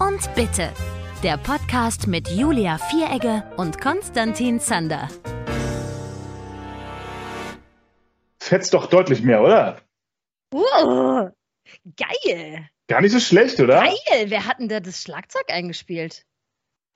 [0.00, 0.72] und Bitte.
[1.22, 5.08] Der Podcast mit Julia Vieregge und Konstantin Zander.
[8.40, 9.82] Fetzt doch deutlich mehr, oder?
[10.54, 11.30] Uh,
[11.96, 12.68] geil.
[12.86, 13.82] Gar nicht so schlecht, oder?
[13.82, 14.30] Geil.
[14.30, 16.24] Wer hat denn da das Schlagzeug eingespielt?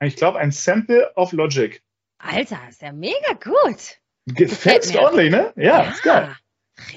[0.01, 1.81] Ich glaube, ein Sample auf Logic.
[2.17, 3.99] Alter, ist ja mega gut.
[4.25, 5.01] Gefetzt mir.
[5.01, 5.53] ordentlich, ne?
[5.57, 6.35] Ja, ist geil.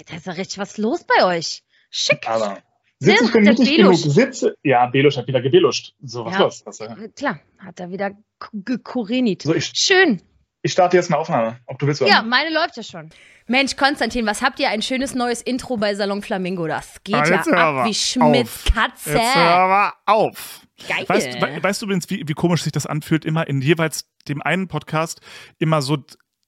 [0.09, 1.63] Da ist ja richtig was los bei euch.
[1.91, 2.27] Schick.
[2.29, 2.63] Aber
[2.99, 3.97] sitze ich hat der gemütlich genug?
[3.97, 4.57] Sitze.
[4.63, 5.95] Ja, Belusch hat wieder gebeluscht.
[6.03, 6.41] So, was Ja.
[6.41, 6.63] los?
[6.65, 8.13] Was, äh, Klar, hat er wieder
[8.53, 9.43] gekurenit.
[9.43, 10.23] So, Schön.
[10.63, 12.31] ich starte jetzt eine Aufnahme, ob du willst oder Ja, nicht.
[12.31, 13.11] meine läuft ja schon.
[13.49, 16.67] Mensch, Konstantin, was habt ihr ein schönes neues Intro bei Salon Flamingo?
[16.67, 18.65] Das geht Ah, ja ab wie Schmidt auf.
[18.75, 19.13] Katze.
[19.13, 20.63] Jetzt hör aber auf.
[20.89, 21.05] Geil.
[21.09, 24.43] Weißt, we, weißt du übrigens, wie, wie komisch sich das anfühlt, immer in jeweils dem
[24.43, 25.21] einen Podcast
[25.59, 25.99] immer so,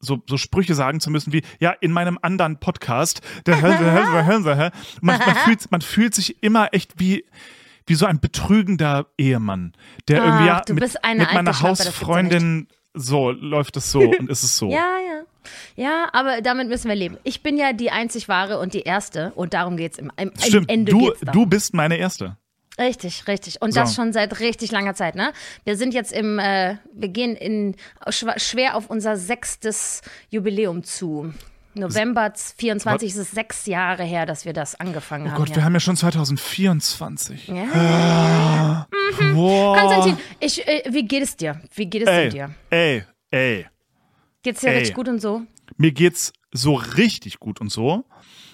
[0.00, 5.36] so, so Sprüche sagen zu müssen wie, ja, in meinem anderen Podcast, der man, man,
[5.44, 7.24] fühlt, man fühlt sich immer echt wie,
[7.86, 9.72] wie so ein betrügender Ehemann,
[10.08, 14.56] der Ach, irgendwie ja mit, mit meiner Hausfreundin so läuft es so und ist es
[14.56, 14.70] so.
[14.70, 15.22] Ja, ja.
[15.76, 17.16] Ja, aber damit müssen wir leben.
[17.24, 20.40] Ich bin ja die einzig wahre und die erste und darum geht's im, im, im
[20.40, 22.36] Stimmt, Ende du, du bist meine Erste.
[22.78, 23.60] Richtig, richtig.
[23.60, 23.80] Und So.
[23.80, 25.32] das schon seit richtig langer Zeit, ne?
[25.64, 27.74] Wir sind jetzt im, äh, wir gehen in
[28.36, 31.32] schwer auf unser sechstes Jubiläum zu.
[31.74, 35.36] November 24 ist es sechs Jahre her, dass wir das angefangen Oh haben.
[35.38, 35.56] Gott, ja.
[35.56, 37.48] wir haben ja schon 2024.
[37.48, 38.86] ja.
[39.34, 39.78] Wow.
[39.78, 41.60] Konstantin, ich, äh, wie geht es dir?
[41.74, 42.50] Wie geht es Ey, dir?
[42.70, 43.66] ey, ey.
[44.42, 44.78] Geht's dir ey.
[44.78, 45.42] richtig gut und so?
[45.76, 48.04] Mir geht's so richtig gut und so.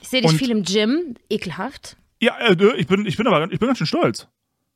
[0.02, 1.96] Ich sehe dich Und- viel im Gym, ekelhaft.
[2.20, 4.28] Ja, äh, ich bin, ich bin aber ich bin ganz schön stolz.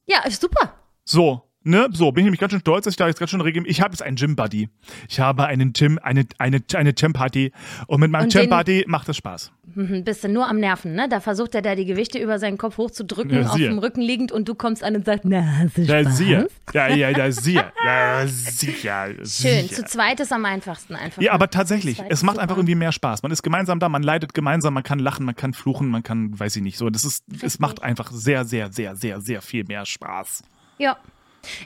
[0.07, 0.75] Ja, ist super.
[1.05, 3.41] So, ne, so, bin ich nämlich ganz schön stolz, dass ich da jetzt ganz schön
[3.41, 3.79] regelmäßig.
[3.79, 4.69] Ich habe jetzt einen Gym-Buddy.
[5.09, 7.53] Ich habe einen Gym, eine, eine, eine Gym-Party.
[7.87, 9.53] Und mit meinem Und Gym-Buddy macht es Spaß.
[9.75, 11.09] Mhm, bist du nur am Nerven, ne?
[11.11, 13.69] Da versucht er da die Gewichte über seinen Kopf hochzudrücken, Ja, auf siehe.
[13.69, 16.17] dem Rücken liegend und du kommst an und sagst, na, hast du Ja, Spaß?
[16.17, 16.49] siehe.
[16.73, 17.65] Ja, ja, ja, siehe.
[17.85, 19.09] Ja, sicher.
[19.17, 19.75] Schön, sicher.
[19.75, 21.21] zu zweit ist am einfachsten einfach.
[21.21, 21.35] Ja, ne?
[21.35, 22.43] aber tatsächlich, es ist macht super.
[22.45, 23.23] einfach irgendwie mehr Spaß.
[23.23, 26.39] Man ist gemeinsam da, man leidet gemeinsam, man kann lachen, man kann fluchen, man kann,
[26.39, 26.89] weiß ich nicht, so.
[26.89, 30.43] Das ist, es macht einfach sehr, sehr, sehr, sehr, sehr viel mehr Spaß.
[30.79, 30.97] Ja.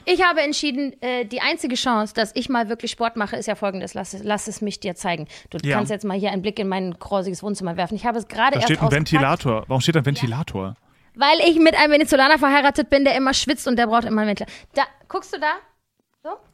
[0.05, 3.55] Ich habe entschieden, äh, die einzige Chance, dass ich mal wirklich Sport mache, ist ja
[3.55, 3.93] folgendes.
[3.93, 5.27] Lass, es- lass es mich dir zeigen.
[5.49, 5.77] Du Ja.
[5.77, 7.95] kannst jetzt mal hier einen Blick in mein grausiges Wohnzimmer werfen.
[7.95, 9.63] Ich habe es gerade Da erst steht ein Ventilator.
[9.67, 10.75] Warum steht da ein Ventilator?
[11.15, 14.29] Weil ich mit einem Venezolaner verheiratet bin, der immer schwitzt und der braucht immer einen
[14.29, 14.55] Ventilator.
[14.73, 15.53] Da, guckst du da?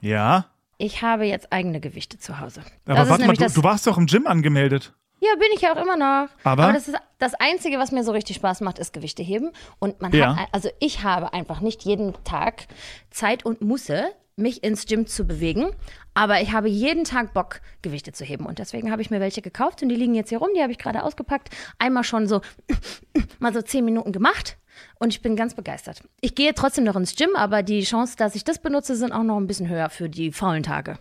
[0.01, 0.46] Ja.
[0.78, 2.62] Ich habe jetzt eigene Gewichte zu Hause.
[2.86, 4.94] Aber das warte mal, du, du warst doch im Gym angemeldet.
[5.22, 6.30] Ja, bin ich ja auch immer noch.
[6.44, 6.72] Aber?
[6.74, 9.52] das ist das Einzige, was mir so richtig Spaß macht, ist Gewichte heben.
[9.80, 10.35] Und man Ja.
[10.35, 12.68] hat, also ich habe einfach nicht jeden Tag
[13.12, 14.06] Zeit und Musse,
[14.38, 15.72] mich ins Gym zu bewegen.
[16.13, 18.46] Aber ich habe jeden Tag Bock, Gewichte zu heben.
[18.46, 20.50] Und deswegen habe ich mir welche gekauft und die liegen jetzt hier rum.
[20.56, 21.50] Die habe ich gerade ausgepackt.
[21.78, 22.40] Einmal schon so,
[23.40, 24.57] mal so zehn Minuten gemacht.
[24.97, 26.01] Und ich bin ganz begeistert.
[26.22, 29.24] Ich gehe trotzdem noch ins Gym, aber die Chance, dass ich das benutze, sind auch
[29.24, 30.97] noch ein bisschen höher für die faulen Tage.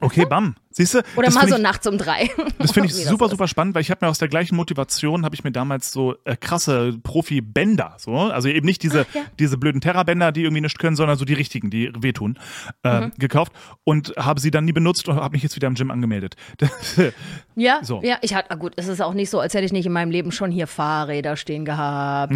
[0.00, 0.54] Okay, bam.
[0.70, 1.02] Siehst du?
[1.16, 2.28] Oder mal so ich, nachts um drei.
[2.58, 5.34] Das finde ich super, super spannend, weil ich habe mir aus der gleichen Motivation, habe
[5.34, 9.22] ich mir damals so äh, krasse Profi-Bänder, so, also eben nicht diese, ja.
[9.38, 12.38] diese blöden Terra-Bänder, die irgendwie nicht können, sondern so die richtigen, die wehtun,
[12.82, 13.12] äh, Mhm.
[13.18, 13.52] gekauft
[13.84, 16.36] und habe sie dann nie benutzt und habe mich jetzt wieder im Gym angemeldet.
[17.58, 18.02] Ja, So.
[18.02, 19.92] ja, ich hatte, ah gut, es ist auch nicht so, als hätte ich nicht in
[19.92, 22.32] meinem Leben schon hier Fahrräder stehen gehabt.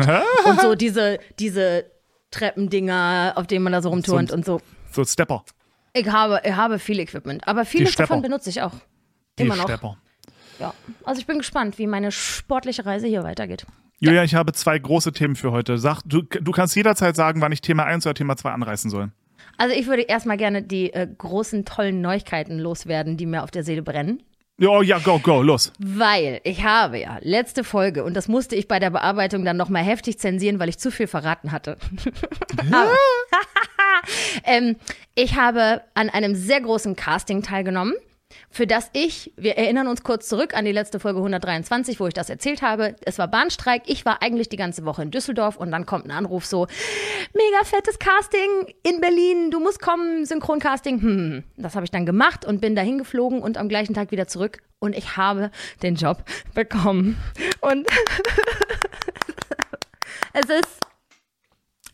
[0.47, 1.85] und so diese, diese
[2.31, 4.61] Treppendinger, auf denen man da so rumturnt So- und so.
[4.93, 5.45] so Stepper,
[5.93, 8.73] Ich habe, ich habe viel Equipment, aber vieles davon benutze ich auch.
[9.39, 9.65] die Immer noch.
[9.65, 9.97] Stepper.
[10.59, 10.75] Ja.
[11.05, 13.67] Also ich bin gespannt, wie meine sportliche Reise hier weitergeht.
[13.99, 15.79] Julia, ich habe zwei große Themen für heute.
[15.79, 19.11] Sag, du, du kannst jederzeit sagen, wann ich Thema 1 oder Thema 2 anreißen soll.
[19.59, 23.63] Also ich würde erstmal gerne die äh, großen, tollen Neuigkeiten loswerden, die mir auf der
[23.63, 24.23] Seele brennen.
[24.59, 25.73] Ja, ja, go, go, los.
[25.79, 29.83] Weil ich habe ja letzte Folge, und das musste ich bei der Bearbeitung dann nochmal
[29.83, 31.79] heftig zensieren, weil ich zu viel verraten hatte.
[32.71, 32.91] Aber,
[34.45, 34.77] ähm,
[35.15, 37.95] ich habe an einem sehr großen Casting teilgenommen,
[38.49, 42.15] für das ich, wir erinnern uns kurz zurück an die letzte Folge 123, wo ich
[42.15, 42.97] das erzählt habe.
[43.05, 46.11] Es war Bahnstreik, ich war eigentlich die ganze Woche in Düsseldorf und dann kommt ein
[46.11, 46.67] Anruf so,
[47.35, 51.03] mega fettes Casting in Berlin, du musst kommen, Synchroncasting.
[51.03, 54.29] Hm, das habe ich dann gemacht und bin dahin geflogen und am gleichen Tag wieder
[54.29, 55.51] zurück und ich habe
[55.83, 56.25] den Job
[56.55, 57.17] bekommen.
[57.61, 57.87] Und
[60.33, 60.81] es ist,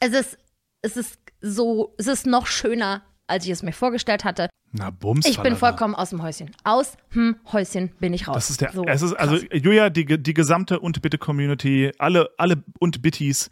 [0.01, 0.39] es ist,
[0.83, 4.49] es ist so, es ist noch schöner, als ich es mir vorgestellt hatte.
[4.73, 5.27] Na, Bums.
[5.27, 6.51] Ich bin vollkommen aus dem Häuschen.
[6.65, 8.35] Aus dem Häuschen bin ich raus.
[8.35, 9.49] Das ist der, So, es ist, also krass.
[9.53, 13.49] Julia, die, die gesamte und bitte Community, alle, alle und Bitties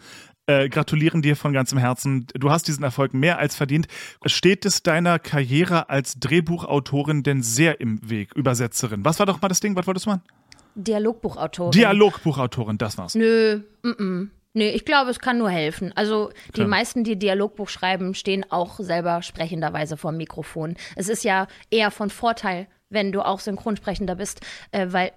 [0.47, 2.27] äh, gratulieren dir von ganzem Herzen.
[2.35, 3.87] Du hast diesen Erfolg mehr als verdient.
[4.27, 9.05] Steht es deiner Karriere als Drehbuchautorin denn sehr im Weg, Übersetzerin?
[9.05, 9.77] Was war doch mal das Ding?
[9.77, 10.23] Was wolltest du machen?
[10.75, 11.71] Dialogbuchautorin.
[11.71, 13.15] Dialogbuchautorin, das war's.
[13.15, 14.29] Nö, mm -mm.
[14.56, 15.93] Nee, ich glaube, es kann nur helfen.
[15.97, 16.69] Also die Okay.
[16.69, 20.77] meisten, die Dialogbuch schreiben, stehen auch selber sprechenderweise vor dem Mikrofon.
[20.95, 24.41] Es ist ja eher von Vorteil, wenn du auch Synchronsprechender bist,
[24.71, 25.11] äh, weil,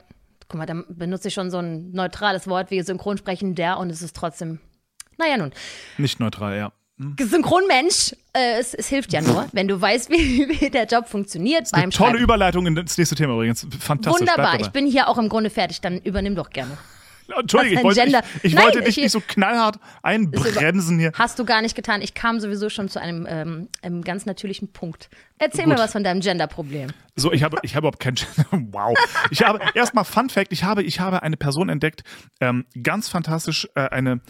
[0.50, 4.16] guck mal, dann benutze ich schon so ein neutrales Wort wie Synchronsprechender und es ist
[4.16, 4.60] trotzdem,
[5.20, 5.52] naja nun,
[6.00, 6.72] Nicht neutral, ja.
[7.20, 11.70] Synchronmensch, äh, es, es hilft ja nur, wenn du weißt, wie, wie der Job funktioniert
[11.72, 12.24] beim Eine tolle Schreiben.
[12.24, 13.68] Überleitung ins nächste Thema übrigens.
[13.80, 14.20] Fantastisch.
[14.28, 16.76] Wunderbar, ich bin hier auch im Grunde fertig, dann übernimm doch gerne.
[17.36, 21.12] Entschuldige, ich wollte, ich, Gender- ich Nein, wollte dich ich- nicht so knallhart einbremsen hier.
[21.16, 22.02] Hast du gar nicht getan.
[22.02, 25.10] Ich kam sowieso schon zu einem, ähm, einem ganz natürlichen Punkt.
[25.38, 25.74] Erzähl Gut.
[25.74, 26.90] mir was von deinem Gender-Problem.
[27.16, 28.16] So, ich habe, ich habe überhaupt kein.
[28.72, 28.98] wow.
[29.30, 30.52] Ich habe erstmal Fun Fact.
[30.52, 32.04] Ich habe, ich habe eine Person entdeckt,
[32.42, 34.22] ähm, ganz fantastisch, äh, eine.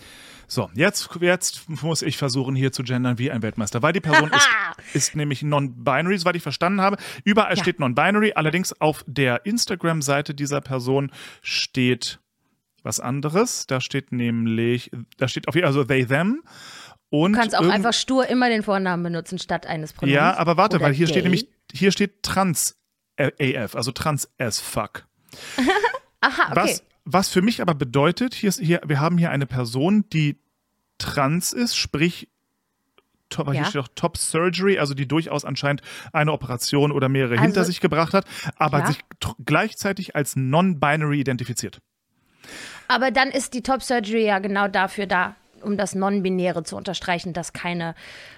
[0.49, 4.31] So, jetzt, jetzt muss ich versuchen, hier zu gendern wie ein Weltmeister, weil die Person
[4.33, 4.49] ist,
[4.93, 6.95] ist nämlich non-binary, soweit ich verstanden habe.
[7.25, 7.61] Überall Ja.
[7.61, 11.11] steht non-binary, allerdings auf der Instagram-Seite dieser Person
[11.41, 12.19] steht
[12.87, 13.67] was anderes.
[13.67, 16.41] Da steht nämlich, da steht auf jeden Fall, also they, them.
[17.09, 20.13] Und Du kannst auch einfach stur immer den Vornamen benutzen statt eines Pronoms.
[20.13, 21.13] ja, aber warte, weil hier they.
[21.13, 22.77] steht nämlich, hier steht trans
[23.17, 25.05] äh, AF, also trans as fuck.
[26.21, 26.55] Aha, okay.
[26.55, 30.39] Was, was für mich aber bedeutet, hier ist, hier, wir haben hier eine Person, die
[30.97, 32.27] trans ist, sprich,
[33.29, 33.65] top, hier Ja.
[33.65, 35.81] steht auch Top Surgery, also die durchaus anscheinend
[36.11, 38.25] eine Operation oder mehrere Also- hinter sich gebracht hat,
[38.57, 38.87] aber Ja.
[38.87, 38.99] sich
[39.45, 41.79] gleichzeitig als non-binary identifiziert.
[42.87, 47.33] Aber dann ist die Top Surgery ja genau dafür da, um das Non-Binäre zu unterstreichen,
[47.33, 47.95] dass keine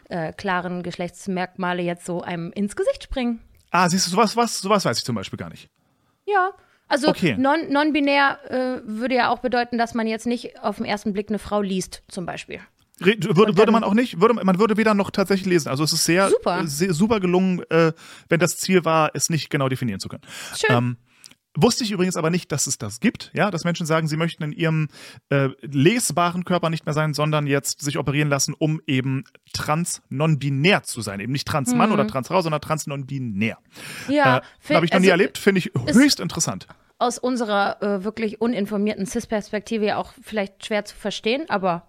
[0.10, 3.42] äh, klaren Geschlechtsmerkmale jetzt so einem ins Gesicht springen.
[3.72, 5.70] Ah, siehst du, sowas, was, sowas weiß ich zum Beispiel gar nicht.
[6.26, 6.52] Ja.
[6.88, 7.36] Also Okay.
[7.38, 11.30] non- non-binär äh, würde ja auch bedeuten, dass man jetzt nicht auf den ersten Blick
[11.30, 12.60] eine Frau liest, zum Beispiel.
[13.02, 15.70] Re würde, würde man auch nicht, würde, man würde weder noch tatsächlich lesen.
[15.70, 16.66] Also es ist sehr, Super.
[16.66, 17.94] sehr super gelungen, äh,
[18.28, 20.24] wenn das Ziel war, es nicht genau definieren zu können.
[20.58, 20.76] Schön.
[20.76, 20.98] Ähm,
[21.56, 24.44] wusste ich übrigens aber nicht, dass es das gibt, ja, dass Menschen sagen, sie möchten
[24.44, 24.88] in ihrem
[25.30, 29.24] äh, lesbaren Körper nicht mehr sein, sondern jetzt sich operieren lassen, um eben
[29.54, 31.20] trans non-binär zu sein.
[31.20, 33.58] Eben nicht trans Mann oder trans Frau, sondern trans non-binär.
[34.08, 34.14] Mhm.
[34.14, 36.68] ja, äh, Habe ich noch nie also erlebt, finde ich höchst interessant.
[36.98, 41.89] Aus unserer äh, wirklich uninformierten Cis-Perspektive ja auch vielleicht schwer zu verstehen, aber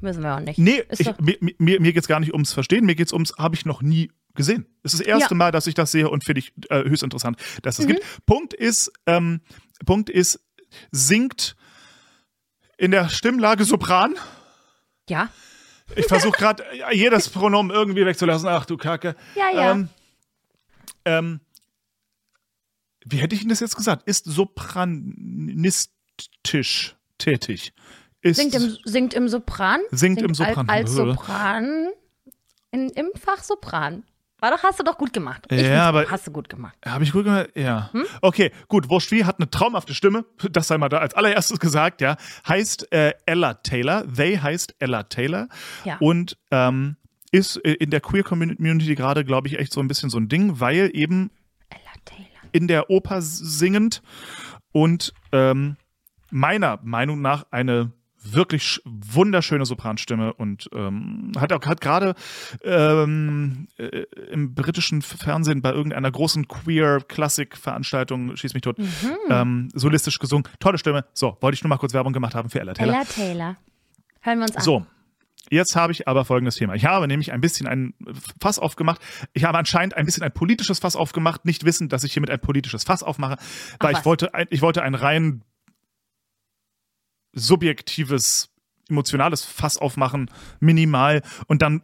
[0.00, 0.58] müssen wir auch nicht.
[0.58, 3.34] Nee, ich, mir, mir, mir geht es gar nicht ums Verstehen, mir geht es ums,
[3.38, 4.66] habe ich noch nie gesehen.
[4.82, 5.38] Es ist das erste Ja.
[5.38, 7.92] Mal, dass ich das sehe und finde ich äh, höchst interessant, dass es Mhm.
[7.92, 8.04] gibt.
[8.26, 9.40] Punkt ist, ähm,
[9.86, 10.40] Punkt ist,
[10.90, 11.56] singt
[12.76, 14.14] in der Stimmlage Sopran.
[15.08, 15.30] ja.
[15.94, 18.48] Ich versuche gerade jedes Pronomen irgendwie wegzulassen.
[18.48, 19.14] Ach du Kacke.
[19.36, 19.70] Ja, ja.
[19.70, 19.88] Ähm,
[21.04, 21.40] ähm,
[23.04, 24.02] wie hätte ich Ihnen das jetzt gesagt?
[24.08, 27.72] Ist sopranistisch tätig.
[28.26, 29.80] Ist, Singt im, singt im Sopran.
[29.90, 30.68] Singt im Sopran.
[30.68, 31.88] Als, Sopran.
[32.72, 34.04] In, Im Fach Sopran.
[34.38, 35.46] War doch, hast du doch gut gemacht.
[35.50, 36.76] Ich Ja, aber- Hast du gut gemacht.
[36.84, 37.50] Habe ich gut gemacht?
[37.54, 37.88] Ja.
[37.92, 38.04] Hm?
[38.20, 38.90] Okay, gut.
[38.90, 40.26] Wurscht wie hat eine traumhafte Stimme.
[40.50, 42.16] Das sei mal da als allererstes gesagt, ja.
[42.46, 44.04] Heißt äh, Ella Taylor.
[44.12, 45.48] They heißt Ella Taylor.
[45.84, 45.96] Ja.
[46.00, 46.96] Und ähm,
[47.32, 50.28] ist äh, in der Queer Community gerade, glaube ich, echt so ein bisschen so ein
[50.28, 51.30] Ding, weil eben
[51.70, 52.28] Ella Taylor.
[52.52, 54.02] in der Oper singend
[54.72, 55.76] und ähm,
[56.30, 57.90] meiner Meinung nach eine
[58.32, 62.14] wirklich sch- wunderschöne Sopranstimme und ähm, hat auch hat gerade
[62.62, 68.76] ähm, äh, im britischen Fernsehen bei irgendeiner großen queer Klassik Veranstaltung schieß mich tot
[69.30, 72.60] ähm, solistisch gesungen tolle Stimme so wollte ich nur mal kurz Werbung gemacht haben für
[72.60, 73.56] Ella Taylor Ella Taylor.
[74.20, 74.62] Hören wir uns an.
[74.62, 74.86] so,
[75.50, 76.74] jetzt habe ich aber folgendes Thema.
[76.74, 77.94] Ich habe nämlich ein bisschen ein
[78.40, 79.00] Fass aufgemacht.
[79.34, 82.40] Ich habe anscheinend ein bisschen ein politisches Fass aufgemacht, nicht wissend, dass ich hiermit ein
[82.40, 83.36] politisches Fass aufmache,
[83.78, 85.42] weil ich wollte, ein, ich wollte ein rein
[87.36, 88.50] subjektives,
[88.88, 91.82] emotionales Fass aufmachen, minimal, und dann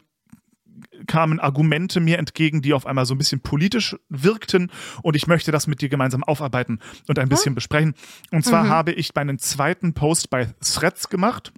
[1.06, 4.71] kamen Argumente mir entgegen, die auf einmal so ein bisschen politisch wirkten
[5.02, 7.94] und ich möchte das mit dir gemeinsam aufarbeiten und ein bisschen besprechen.
[8.30, 11.52] Und zwar habe ich meinen zweiten Post bei Threads gemacht.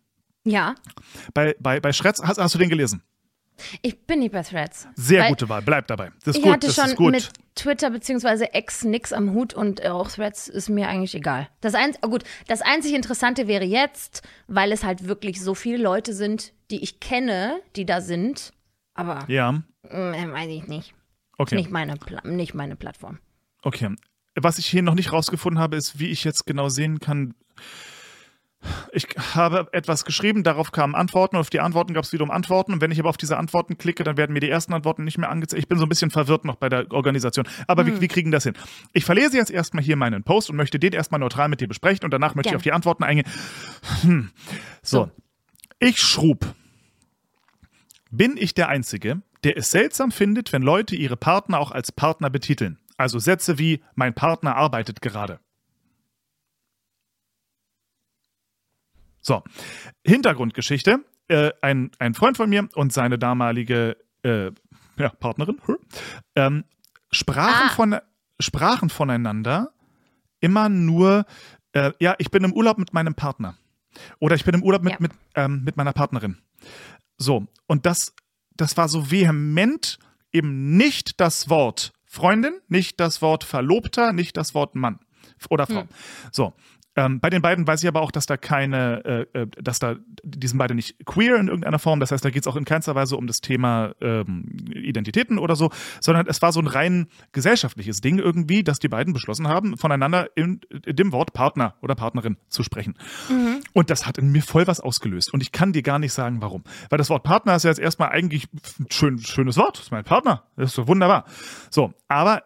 [0.45, 0.75] Ja,
[1.33, 3.03] Bei, bei, bei Threads, hast, hast du den gelesen?
[3.83, 4.89] Ich bin nicht bei Threads.
[4.95, 6.11] Sehr gute Wahl, bleib dabei.
[6.25, 7.13] Das ist Ich gut, hatte das schon ist gut.
[7.13, 8.49] mit Twitter bzw.
[8.53, 11.49] X nix am Hut und äh, auch Threads ist mir eigentlich egal.
[11.61, 15.83] Das, ein, oh gut, das einzig Interessante wäre jetzt, weil es halt wirklich so viele
[15.83, 18.53] Leute sind, die ich kenne, die da sind,
[18.95, 20.95] aber ja, äh, weiß ich nicht.
[21.39, 21.55] okay.
[21.57, 23.19] Nicht, meine Pla nicht meine Plattform.
[23.63, 23.95] Okay.
[24.37, 27.35] Was ich hier noch nicht rausgefunden habe, ist, wie ich jetzt genau sehen kann.
[28.92, 32.73] Ich habe etwas geschrieben, darauf kamen Antworten und auf die Antworten gab es wiederum Antworten.
[32.73, 35.18] Und wenn ich aber auf diese Antworten klicke, dann werden mir die ersten Antworten nicht
[35.18, 35.59] mehr angezeigt.
[35.62, 37.47] Ich bin so ein bisschen verwirrt noch bei der Organisation.
[37.66, 37.97] Aber Hm.
[37.97, 38.54] wie, wie kriegen das hin?
[38.92, 42.04] Ich verlese jetzt erstmal hier meinen Post und möchte den erstmal neutral mit dir besprechen
[42.04, 42.54] und danach möchte Gern.
[42.54, 43.26] ich auf die Antworten eingehen.
[44.02, 44.30] Hm.
[44.83, 45.04] So.
[45.04, 45.11] So.
[45.80, 46.54] Ich schrub.
[48.11, 52.30] Bin ich der Einzige, der es seltsam findet, wenn Leute ihre Partner auch als Partner
[52.30, 52.78] betiteln?
[52.97, 55.40] Also Sätze wie, mein Partner arbeitet gerade.
[59.25, 59.43] So,
[60.07, 61.04] Hintergrundgeschichte.
[61.28, 64.50] Äh, ein, ein Freund von mir und seine damalige äh,
[64.99, 65.59] ja, Partnerin
[66.37, 66.64] ähm,
[67.11, 67.75] sprachen, Ah.
[67.75, 67.97] von,
[68.38, 69.73] sprachen voneinander
[70.40, 71.25] immer nur,
[71.73, 73.57] äh, ja, ich bin im Urlaub mit meinem Partner.
[74.19, 74.99] Oder ich bin im Urlaub mit, Ja.
[75.00, 76.37] mit, ähm, mit meiner Partnerin.
[77.16, 78.12] So, und das,
[78.57, 79.99] das war so vehement
[80.31, 84.99] eben nicht das Wort Freundin, nicht das Wort Verlobter, nicht das Wort Mann
[85.49, 85.81] oder Frau.
[85.83, 85.88] Hm.
[86.33, 86.52] So.
[86.97, 89.97] Ähm, bei den beiden weiß ich aber auch, dass da keine, äh, äh, dass da,
[90.23, 92.01] die sind beide nicht queer in irgendeiner Form.
[92.01, 95.57] Das heißt, da geht es auch in keinster Weise um das Thema ähm, Identitäten oder
[95.57, 95.71] so,
[96.01, 100.29] sondern es war so ein rein gesellschaftliches Ding irgendwie, dass die beiden beschlossen haben, voneinander
[100.37, 102.95] in, in dem Wort Partner oder Partnerin zu sprechen.
[103.73, 105.33] Und das hat in mir voll was ausgelöst.
[105.33, 106.65] Und ich kann dir gar nicht sagen, warum.
[106.91, 108.49] Weil das Wort Partner ist ja jetzt erstmal eigentlich
[108.79, 109.79] ein schön, schönes Wort.
[109.79, 110.45] Das ist mein Partner.
[110.57, 111.25] Das ist so wunderbar.
[111.71, 112.43] So, aber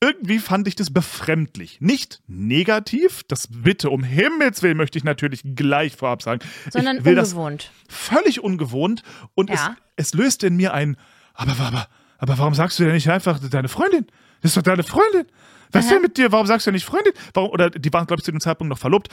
[0.00, 1.78] irgendwie fand ich das befremdlich.
[1.80, 6.40] Nicht negativ, das bitte um Himmels Willen möchte ich natürlich gleich vorab sagen.
[6.70, 7.70] Sondern ungewohnt.
[7.88, 9.02] völlig ungewohnt
[9.34, 9.76] und Ja.
[9.96, 10.96] es, es löst in mir ein,
[11.34, 11.88] aber, aber,
[12.18, 14.06] aber warum sagst du denn nicht einfach deine Freundin?
[14.40, 15.26] Das ist doch deine Freundin.
[15.72, 16.32] Was ist denn mit dir?
[16.32, 17.12] Warum sagst du denn nicht Freundin?
[17.34, 19.08] Warum, oder die waren, glaube ich, zu dem Zeitpunkt noch verlobt.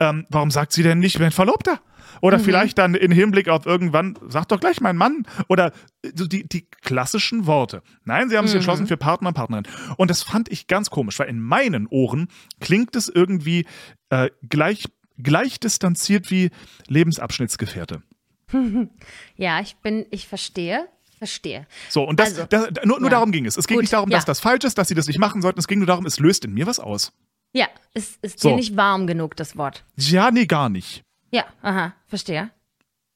[0.00, 1.80] Ähm, warum sagt sie denn nicht mein Verlobter?
[2.20, 5.26] Oder vielleicht dann in Hinblick auf irgendwann, sag doch gleich mein Mann.
[5.48, 5.72] Oder
[6.14, 7.82] so die, die klassischen Worte.
[8.04, 9.66] Nein, sie haben sich entschlossen für Partner und Partnerin.
[9.96, 12.28] Und das fand ich ganz komisch, weil in meinen Ohren
[12.60, 13.66] klingt es irgendwie
[14.10, 14.86] äh, gleich,
[15.18, 16.50] gleich distanziert wie
[16.86, 18.02] Lebensabschnittsgefährte.
[19.36, 21.66] Ja, ich bin, ich verstehe, verstehe.
[21.88, 23.16] So, und das, Also, das nur, nur ja.
[23.16, 23.56] darum ging es.
[23.56, 24.16] Es ging Gut, nicht darum, ja.
[24.16, 25.58] dass das falsch ist, dass sie das nicht machen sollten.
[25.58, 27.12] Es ging nur darum, es löst in mir was aus.
[27.52, 28.50] Ja, ist, ist So.
[28.50, 29.84] dir nicht warm genug, das Wort.
[29.96, 31.02] Ja, nee, gar nicht.
[31.30, 32.50] Ja, aha, verstehe.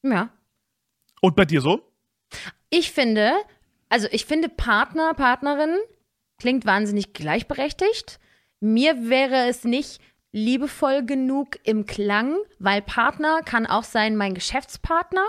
[0.03, 0.29] Ja.
[1.21, 1.81] Und bei dir so?
[2.69, 3.31] Ich finde,
[3.89, 5.77] also ich finde Partner, Partnerin
[6.39, 8.19] klingt wahnsinnig gleichberechtigt.
[8.59, 15.23] Mir wäre es nicht liebevoll genug im Klang, weil Partner kann auch sein mein Geschäftspartner.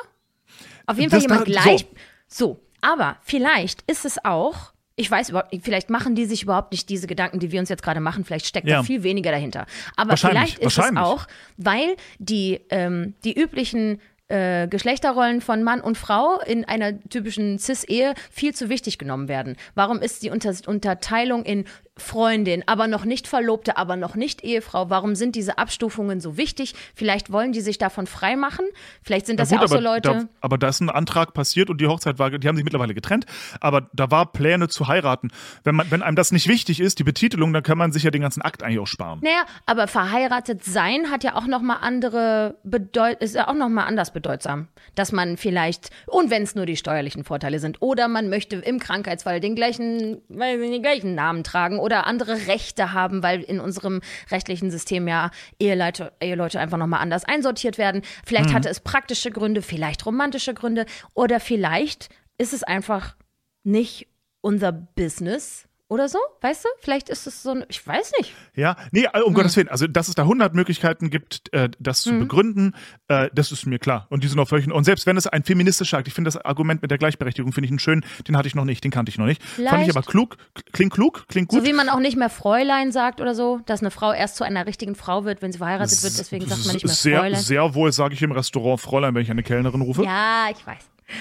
[0.87, 1.87] Auf jeden Fall Das jemand da- gleich.
[2.27, 2.61] So.
[2.85, 4.73] Aber vielleicht ist es auch.
[4.97, 7.83] Ich weiß überhaupt vielleicht machen die sich überhaupt nicht diese Gedanken, die wir uns jetzt
[7.83, 8.25] gerade machen.
[8.25, 8.77] Vielleicht steckt Ja.
[8.77, 9.67] da viel weniger dahinter.
[9.97, 11.27] Aber vielleicht ist es auch,
[11.57, 18.15] weil die, ähm, die üblichen äh, Geschlechterrollen von Mann und Frau in einer typischen Cis-Ehe
[18.31, 19.57] viel zu wichtig genommen werden.
[19.75, 21.65] Warum ist die Unter Unterteilung in
[21.97, 24.91] Freundin, aber noch nicht Verlobte, aber noch nicht Ehefrau?
[24.91, 26.75] Warum sind diese Abstufungen so wichtig?
[26.95, 28.67] Vielleicht wollen die sich davon freimachen.
[29.03, 30.09] Vielleicht sind das Na ja auch so Leute.
[30.09, 32.95] Da, aber da ist ein Antrag passiert und die Hochzeit war, die haben sich mittlerweile
[32.95, 33.27] getrennt,
[33.61, 35.31] aber da war Pläne zu heiraten.
[35.63, 38.11] Wenn, man, wenn einem das nicht wichtig ist, die Betitelung, dann kann man sich ja
[38.11, 39.21] den ganzen Akt eigentlich auch sparen.
[39.23, 43.69] Naja, aber verheiratet sein hat ja auch noch mal andere Bedeut ist ja auch noch
[43.69, 48.09] mal anders bedeutsam, dass man vielleicht und wenn es nur die steuerlichen Vorteile sind oder
[48.09, 53.23] man möchte im Krankheitsfall den gleichen, weil den gleichen Namen tragen oder andere Rechte haben,
[53.23, 54.01] weil in unserem
[54.31, 58.01] rechtlichen System ja Eheleute, Eheleute einfach noch mal anders einsortiert werden.
[58.25, 63.17] Vielleicht hatte es praktische Gründe, vielleicht romantische Gründe oder vielleicht ist es einfach
[63.65, 64.09] nicht
[64.41, 66.69] unser Business oder so, weißt du?
[66.81, 68.33] Vielleicht ist es so ein, ich weiß nicht.
[68.55, 69.35] Ja, nee, um Hm.
[69.35, 69.69] Gottes Willen.
[69.69, 72.75] Also, dass es da 100 Möglichkeiten gibt, äh, das zu begründen,
[73.09, 74.07] äh, das ist mir klar.
[74.11, 74.71] Und die sind auch völlig.
[74.71, 77.67] Und selbst wenn es ein feministischer Akt, ich finde das Argument mit der Gleichberechtigung, finde
[77.67, 79.43] ich einen schönen, den hatte ich noch nicht, den kannte ich noch nicht.
[79.43, 80.37] Fand ich aber klug,
[80.73, 81.61] klingt klug, klingt gut.
[81.61, 84.45] So wie man auch nicht mehr Fräulein sagt oder so, dass eine Frau erst zu
[84.45, 87.41] einer richtigen Frau wird, wenn sie verheiratet wird, deswegen sagt man nicht mehr sehr, Fräulein.
[87.41, 90.05] sehr wohl sage ich im Restaurant Fräulein, wenn ich eine Kellnerin rufe.
[90.05, 90.79] Ja, ich weiß.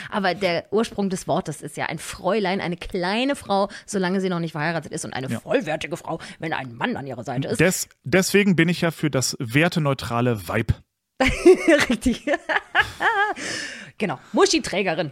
[0.09, 4.39] Aber der Ursprung des Wortes ist ja ein Fräulein, eine kleine Frau, solange sie noch
[4.39, 7.59] nicht verheiratet ist und eine vollwertige Frau, wenn ein Mann an ihrer Seite ist.
[7.59, 10.73] Des, deswegen bin ich ja für das werteneutrale Vibe.
[11.89, 12.25] Richtig.
[13.97, 14.19] genau.
[14.31, 15.12] Muschi-Trägerin.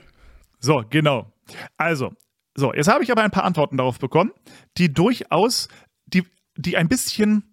[0.59, 1.31] So, genau.
[1.77, 2.13] Also,
[2.55, 4.31] so, jetzt habe ich aber ein paar Antworten darauf bekommen,
[4.77, 5.69] die durchaus,
[6.05, 6.23] die,
[6.55, 7.50] die ein bisschen,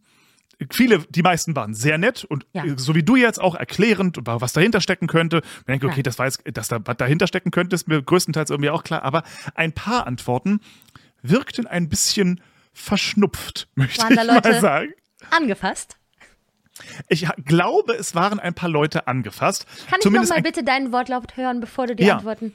[0.70, 2.64] viele, die meisten waren sehr nett und Ja.
[2.76, 5.42] so wie du jetzt auch erklärend, was dahinter stecken könnte.
[5.60, 6.02] Ich denke, okay, Ja.
[6.02, 9.22] das weiß, dass da was dahinter stecken könnte, ist mir größtenteils irgendwie auch klar, aber
[9.54, 10.60] ein paar Antworten
[11.22, 12.40] wirkten ein bisschen
[12.72, 14.88] verschnupft, möchte Waren da ich mal Leute- sagen.
[15.30, 15.96] Angefasst.
[17.08, 19.66] Ich glaube, es waren ein paar Leute angefasst.
[19.88, 22.16] Kann ich Zumindest nochmal ein- bitte deinen Wortlaut hören, bevor du die Ja.
[22.16, 22.52] antworten?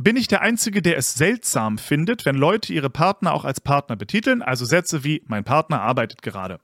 [0.00, 3.96] bin ich der Einzige, der es seltsam findet, wenn Leute ihre Partner auch als Partner
[3.96, 6.60] betiteln, also Sätze wie mein Partner arbeitet gerade.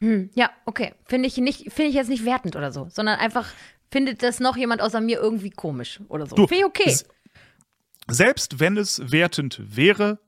[0.00, 0.94] Ja, okay.
[1.04, 3.46] Finde ich nicht, finde ich jetzt nicht wertend oder so, sondern einfach
[3.90, 6.36] findet das noch jemand außer mir irgendwie komisch oder so.
[6.36, 6.96] Du, Finde ich okay.
[8.08, 10.18] Selbst wenn es wertend wäre,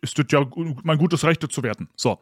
[0.00, 0.44] ist das ja
[0.82, 1.88] mein gutes Recht, das zu werten.
[1.94, 2.18] So.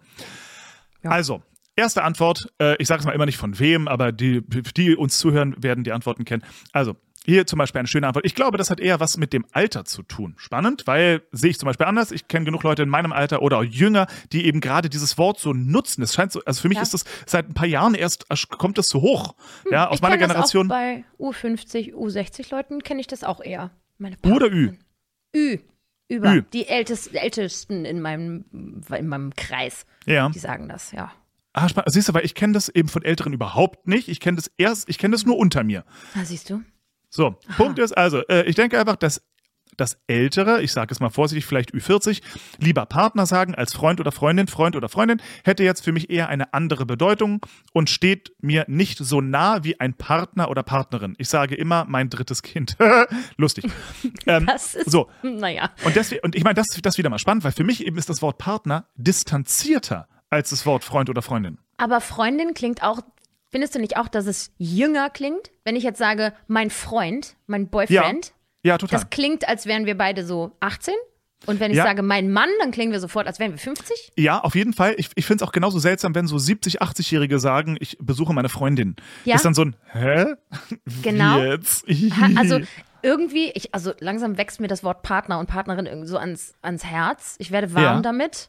[1.03, 1.11] Ja.
[1.11, 1.43] Also,
[1.75, 2.53] erste Antwort.
[2.61, 5.85] Äh, ich sage es mal immer nicht von wem, aber die, die uns zuhören, werden
[5.85, 6.45] die Antworten kennen.
[6.73, 8.27] Also, Hier zum Beispiel eine schöne Antwort.
[8.27, 10.35] Ich glaube, das hat eher was mit dem Alter zu tun.
[10.37, 12.11] Spannend, weil sehe ich zum Beispiel anders.
[12.13, 15.39] Ich kenne genug Leute in meinem Alter oder auch jünger, die eben gerade dieses Wort
[15.41, 16.03] so nutzen.
[16.03, 16.83] Es scheint so, also für mich Ja.
[16.83, 19.35] ist das seit ein paar Jahren erst, kommt das so hoch.
[19.71, 20.69] Ja, aus meiner Generation.
[20.69, 23.71] Das auch bei U50, U60 Leuten kenne ich das auch eher.
[23.97, 24.73] Meine oder Ü?
[25.35, 25.59] Ü.
[26.09, 26.35] Über.
[26.35, 26.43] Ü.
[26.53, 29.87] Die Ältest, Ältesten in meinem, in meinem Kreis.
[30.05, 30.29] Ja.
[30.29, 31.11] Die sagen das, ja.
[31.55, 31.69] Ah.
[31.87, 34.09] Siehst du, weil ich kenne das eben von Älteren überhaupt nicht.
[34.09, 35.85] Ich kenne das erst, ich kenne das nur unter mir.
[36.15, 36.61] Ah, siehst du?
[37.15, 39.23] So, Punkt ist also, äh, ich denke einfach, dass
[39.77, 42.21] das Ältere, ich sage es mal vorsichtig, vielleicht Ü40,
[42.59, 46.29] lieber Partner sagen als Freund oder Freundin, Freund oder Freundin, hätte jetzt für mich eher
[46.29, 47.41] eine andere Bedeutung
[47.73, 51.15] und steht mir nicht so nah wie ein Partner oder Partnerin.
[51.19, 52.77] Ich sage immer mein drittes Kind.
[53.37, 53.67] Lustig.
[54.27, 55.71] Ähm, Das ist, so, naja.
[55.85, 57.97] und, deswegen, und ich meine, das, das ist wieder mal spannend, weil für mich eben
[57.97, 61.59] ist das Wort Partner distanzierter als das Wort Freund oder Freundin.
[61.77, 63.01] Aber Freundin klingt auch,
[63.55, 65.53] findest du nicht auch, dass es jünger klingt?
[65.63, 68.33] Wenn ich jetzt sage, mein Freund, mein Boyfriend,
[68.65, 68.99] Ja, total.
[68.99, 70.93] das klingt, als wären wir beide so 18.
[71.47, 71.85] Und wenn ich Ja.
[71.85, 74.11] sage, mein Mann, dann klingen wir sofort, als wären wir 50.
[74.17, 74.97] Ja, auf jeden Fall.
[74.99, 78.49] Ich, ich finde es auch genauso seltsam, wenn so 70, 80-Jährige sagen, ich besuche meine
[78.49, 78.97] Freundin.
[79.25, 79.35] Ja.
[79.35, 80.35] Das ist dann so ein, hä?
[81.03, 81.39] Genau.
[81.39, 81.85] Jetzt?
[82.37, 82.59] Also
[83.03, 86.85] irgendwie, ich, also langsam wächst mir das Wort Partner und Partnerin irgendwie so ans, ans
[86.85, 87.37] Herz.
[87.39, 88.01] Ich werde warm Ja.
[88.01, 88.49] damit.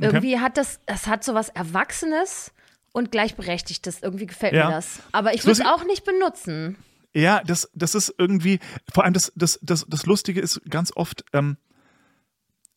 [0.00, 2.52] Irgendwie hat das, es hat so was Erwachsenes
[2.98, 4.02] und Gleichberechtigtes.
[4.02, 4.66] Irgendwie gefällt Ja.
[4.68, 5.00] mir das.
[5.12, 6.76] Aber ich würde es auch nicht benutzen.
[7.14, 8.60] Ja, das, das ist irgendwie,
[8.92, 11.56] vor allem das, das, das, das Lustige ist ganz oft, ähm,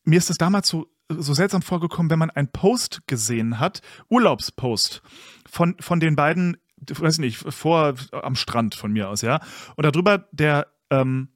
[0.04, 5.02] mir ist das damals so, so seltsam vorgekommen, wenn man einen Post gesehen hat, Urlaubspost
[5.48, 6.56] von, von den beiden,
[6.88, 9.40] ich weiß nicht, vor am Strand von mir aus, ja.
[9.76, 11.28] Und darüber der, ähm,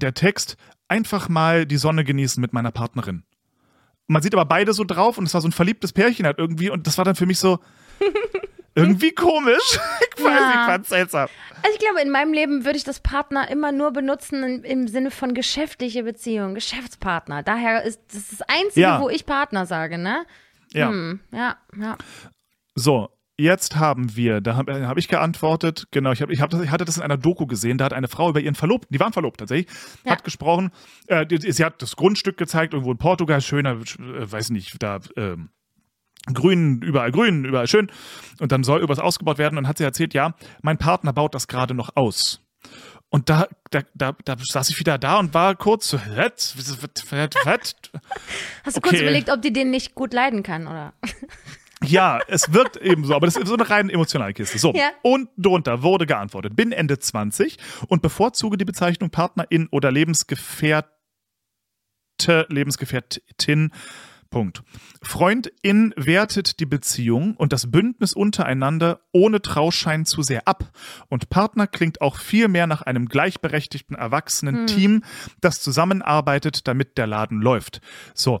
[0.00, 0.56] der Text,
[0.88, 3.24] einfach mal die Sonne genießen mit meiner Partnerin.
[4.08, 6.70] Man sieht aber beide so drauf und es war so ein verliebtes Pärchen halt irgendwie
[6.70, 7.60] und das war dann für mich so
[8.74, 9.78] irgendwie komisch.
[10.16, 10.50] Ich weiß Ja.
[10.60, 11.28] ich fand's seltsam.
[11.62, 14.86] Also ich glaube, in meinem Leben würde ich das Partner immer nur benutzen im, im
[14.88, 17.42] Sinne von geschäftliche Beziehung, Geschäftspartner.
[17.42, 19.00] Daher ist das ist das Einzige, Ja.
[19.00, 20.26] wo ich Partner sage, ne?
[20.74, 20.88] Ja.
[20.88, 21.96] Hm, ja, ja.
[22.74, 26.60] So, jetzt haben wir, da habe hab ich geantwortet, genau, ich, hab, ich, hab das,
[26.60, 29.00] ich hatte das in einer Doku gesehen, da hat eine Frau über ihren Verlobten, die
[29.00, 30.12] waren verlobt tatsächlich, Ja.
[30.12, 30.70] hat gesprochen,
[31.06, 35.00] äh, die, sie hat das Grundstück gezeigt, irgendwo in Portugal, schöner, äh, weiß nicht, da,
[35.16, 35.48] ähm,
[36.32, 37.90] grün, überall grün, überall schön.
[38.40, 41.48] Und dann soll irgendwas ausgebaut werden und hat sie erzählt, ja, mein Partner baut das
[41.48, 42.40] gerade noch aus.
[43.12, 46.54] Und da, da, da, da saß ich wieder da und war kurz so, was?
[46.56, 46.76] Was?
[47.10, 47.34] Was?
[48.64, 49.02] Hast du kurz Okay.
[49.02, 50.92] überlegt, ob die den nicht gut leiden kann, oder?
[51.82, 54.58] Ja, es wirkt eben so, aber das ist so eine rein emotionale Kiste.
[54.58, 54.90] So, Ja.
[55.00, 56.54] und drunter wurde geantwortet.
[56.54, 57.56] Bin Ende 20
[57.88, 60.90] und bevorzuge die Bezeichnung Partnerin oder Lebensgefährte,
[62.48, 63.72] Lebensgefährtin.
[64.30, 64.62] Punkt.
[65.02, 70.72] Freundin wertet die Beziehung und das Bündnis untereinander ohne Trauschein zu sehr ab.
[71.08, 75.04] Und Partner klingt auch viel mehr nach einem gleichberechtigten, erwachsenen Team,
[75.40, 77.80] das zusammenarbeitet, damit der Laden läuft.
[78.14, 78.40] So,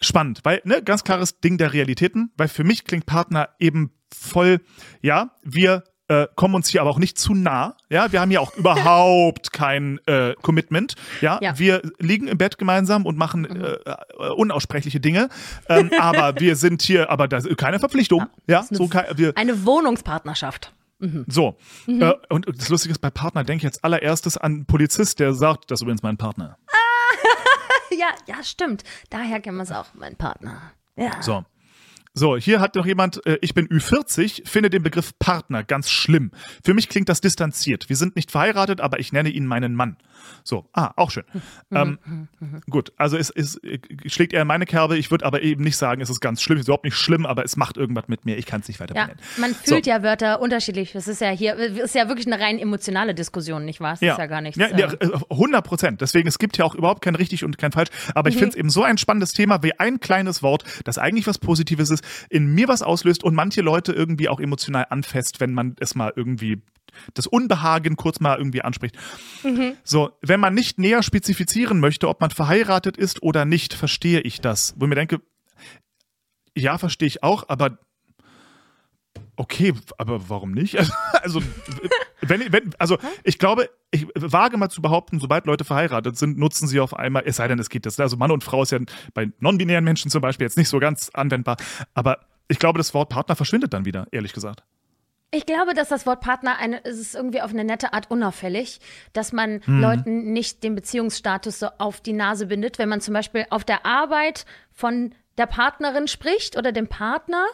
[0.00, 4.60] spannend, weil, ne, ganz klares Ding der Realitäten, weil für mich klingt Partner eben voll,
[5.00, 8.40] ja, wir äh, kommen uns hier aber auch nicht zu nah, ja, wir haben ja
[8.40, 11.38] auch überhaupt kein äh, Commitment, ja?
[11.42, 11.58] Ja.
[11.58, 15.28] wir liegen im Bett gemeinsam und machen äh, äh, unaussprechliche Dinge,
[15.68, 19.06] ähm, aber wir sind hier, aber da ist keine Verpflichtung, ja, ist eine so kein,
[19.16, 20.72] wir, Eine Wohnungspartnerschaft.
[21.26, 22.02] so, Mhm.
[22.02, 25.34] äh, und das Lustige ist, bei Partner denke ich jetzt allererstes an einen Polizist, der
[25.34, 26.56] sagt, das ist übrigens mein Partner.
[27.96, 28.82] Ja, ja, stimmt.
[29.10, 30.72] Daher kennen wir es auch, mein Partner.
[30.96, 31.22] Ja.
[31.22, 31.44] So.
[32.16, 36.30] So, hier hat noch jemand, äh, ich bin Ü40, finde den Begriff Partner ganz schlimm.
[36.64, 37.88] Für mich klingt das distanziert.
[37.88, 39.96] Wir sind nicht verheiratet, aber ich nenne ihn meinen Mann.
[40.44, 41.24] So, ah, auch schön.
[41.72, 41.98] ähm,
[42.70, 44.96] gut, also es, es äh, schlägt eher in meine Kerbe.
[44.96, 46.56] Ich würde aber eben nicht sagen, es ist ganz schlimm.
[46.58, 48.38] Es ist überhaupt nicht schlimm, aber es macht irgendwas mit mir.
[48.38, 49.20] Ich kann es nicht weiter Ja, benennen.
[49.38, 50.92] man fühlt ja Wörter unterschiedlich.
[50.92, 53.94] Das ist ja hier, ist ja wirklich eine rein emotionale Diskussion, nicht wahr?
[53.94, 54.56] Es ist ja gar nichts.
[54.60, 56.00] Ja, ja, äh, äh, 100 Prozent.
[56.00, 57.90] Deswegen, es gibt ja auch überhaupt kein richtig und kein falsch.
[58.14, 58.34] Aber Mhm.
[58.34, 61.38] ich finde es eben so ein spannendes Thema, wie ein kleines Wort, das eigentlich was
[61.38, 65.76] Positives ist, in mir was auslöst und manche Leute irgendwie auch emotional anfasst, wenn man
[65.80, 66.62] es mal irgendwie
[67.14, 68.96] das Unbehagen kurz mal irgendwie anspricht.
[69.42, 69.76] Mhm.
[69.82, 74.40] So, wenn man nicht näher spezifizieren möchte, ob man verheiratet ist oder nicht, verstehe ich
[74.40, 74.74] das.
[74.76, 75.20] Wo ich mir denke,
[76.56, 77.78] ja, verstehe ich auch, aber
[79.36, 80.76] okay, aber warum nicht?
[81.22, 81.40] Also,
[82.20, 86.68] wenn, wenn, also ich glaube, ich wage mal zu behaupten, sobald Leute verheiratet sind, nutzen
[86.68, 87.98] sie auf einmal, es sei denn, es geht das.
[87.98, 88.78] Also Mann und Frau ist ja
[89.14, 91.56] bei non-binären Menschen zum Beispiel jetzt nicht so ganz anwendbar.
[91.94, 92.18] Aber
[92.48, 94.64] ich glaube, das Wort Partner verschwindet dann wieder, ehrlich gesagt.
[95.30, 98.80] Ich glaube, dass das Wort Partner eine, es ist irgendwie auf eine nette Art unauffällig,
[99.14, 99.80] dass man Mhm.
[99.80, 103.86] Leuten nicht den Beziehungsstatus so auf die Nase bindet, wenn man zum Beispiel auf der
[103.86, 107.44] Arbeit von der Partnerin spricht oder dem Partner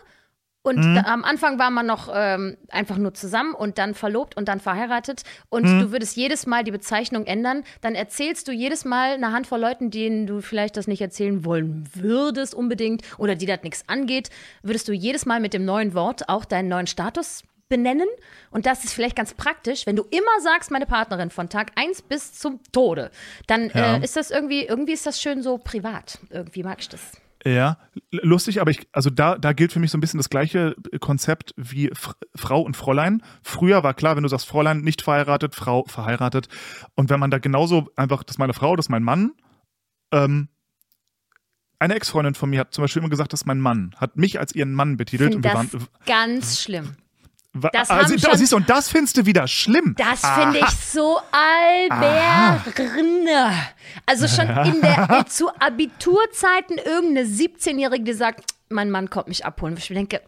[0.62, 0.94] Und Mhm.
[0.94, 4.60] da, am Anfang war man noch ähm, einfach nur zusammen und dann verlobt und dann
[4.60, 5.22] verheiratet.
[5.48, 5.78] Und Mhm.
[5.80, 7.64] du würdest jedes Mal die Bezeichnung ändern.
[7.80, 11.88] Dann erzählst du jedes Mal eine Handvoll Leuten, denen du vielleicht das nicht erzählen wollen
[11.94, 14.28] würdest unbedingt oder die das nichts angeht,
[14.62, 18.08] würdest du jedes Mal mit dem neuen Wort auch deinen neuen Status benennen.
[18.50, 22.02] Und das ist vielleicht ganz praktisch, wenn du immer sagst, meine Partnerin von Tag 1
[22.02, 23.10] bis zum Tode,
[23.46, 23.96] dann Ja.
[23.96, 26.18] äh, ist das irgendwie, irgendwie ist das schön so privat.
[26.30, 27.00] Irgendwie mag ich das.
[27.44, 27.78] Ja,
[28.10, 31.54] lustig, aber ich, also da, da gilt für mich so ein bisschen das gleiche Konzept
[31.56, 33.22] wie F Frau und Fräulein.
[33.42, 36.48] Früher war klar, wenn du sagst Fräulein nicht verheiratet, Frau verheiratet.
[36.94, 39.32] Und wenn man da genauso einfach, das ist meine Frau, das ist mein Mann.
[40.12, 40.48] Ähm,
[41.78, 44.38] eine Ex-Freundin von mir hat zum Beispiel immer gesagt, das ist mein Mann, hat mich
[44.38, 45.32] als ihren Mann betitelt.
[45.32, 46.96] Finde und wir das waren, ganz schlimm.
[47.52, 49.94] Das also, haben schon- siehst du, und das findest du wieder schlimm.
[49.98, 53.52] Das finde ich so alberne.
[54.06, 59.76] Also schon in der zu Abiturzeiten irgendeine 17-Jährige, die sagt, mein Mann kommt mich abholen.
[59.76, 60.20] Ich denke,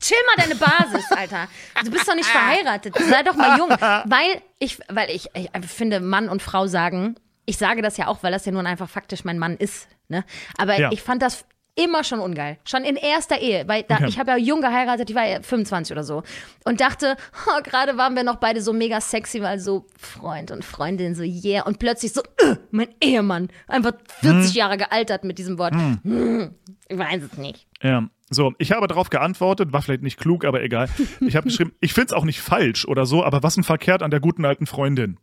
[0.00, 1.48] chill mal deine Basis, Alter.
[1.84, 2.94] Du bist doch nicht verheiratet.
[2.96, 3.70] Sei doch mal jung.
[3.70, 8.22] Weil ich, weil ich, ich finde, Mann und Frau sagen, ich sage das ja auch,
[8.22, 9.88] weil das ja nun einfach faktisch mein Mann ist.
[10.08, 10.24] Ne?
[10.56, 10.90] Aber Ja.
[10.92, 11.44] ich fand das
[11.82, 12.58] immer schon ungeil.
[12.64, 13.66] Schon in erster Ehe.
[13.68, 14.06] Weil da, Okay.
[14.08, 16.22] ich habe ja jung geheiratet, ich war ja 25 oder so.
[16.64, 20.64] Und dachte, oh, gerade waren wir noch beide so mega sexy, weil so Freund und
[20.64, 21.62] Freundin, so yeah.
[21.66, 23.48] Und plötzlich so, äh, mein Ehemann.
[23.66, 25.74] Einfach 40 Jahre gealtert mit diesem Wort.
[25.74, 26.54] Hm,
[26.88, 27.66] ich weiß es nicht.
[27.82, 28.08] Ja.
[28.30, 30.88] So, ich habe darauf geantwortet, war vielleicht nicht klug, aber egal.
[31.20, 34.02] Ich habe geschrieben, ich finde es auch nicht falsch oder so, aber was ein verkehrt
[34.02, 35.18] an der guten alten Freundin.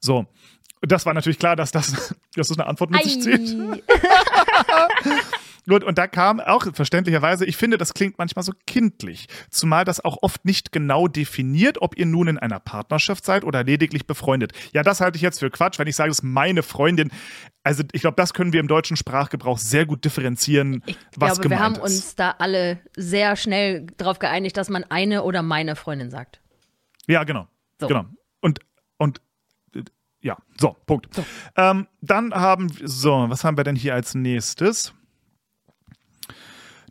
[0.00, 0.26] So,
[0.80, 3.56] das war natürlich klar, dass das, dass das eine Antwort mit sich zieht.
[5.68, 10.04] Gut, und da kam auch verständlicherweise, ich finde, das klingt manchmal so kindlich, zumal das
[10.04, 14.52] auch oft nicht genau definiert, ob ihr nun in einer Partnerschaft seid oder lediglich befreundet.
[14.72, 17.10] Ja, das halte ich jetzt für Quatsch, wenn ich sage, es ist meine Freundin.
[17.62, 21.36] Also ich glaube, das können wir im deutschen Sprachgebrauch sehr gut differenzieren, Ich was glaube,
[21.36, 21.80] wir gemeint haben ist.
[21.82, 26.40] uns da alle sehr schnell darauf geeinigt, dass man eine oder meine Freundin sagt.
[27.06, 27.46] Ja, genau.
[27.80, 27.86] So.
[27.86, 28.06] Genau.
[28.40, 28.60] Und,
[28.98, 29.20] und
[30.20, 31.08] ja, so, Punkt.
[31.56, 34.94] Ähm, dann haben wir, so, was haben wir denn hier als nächstes?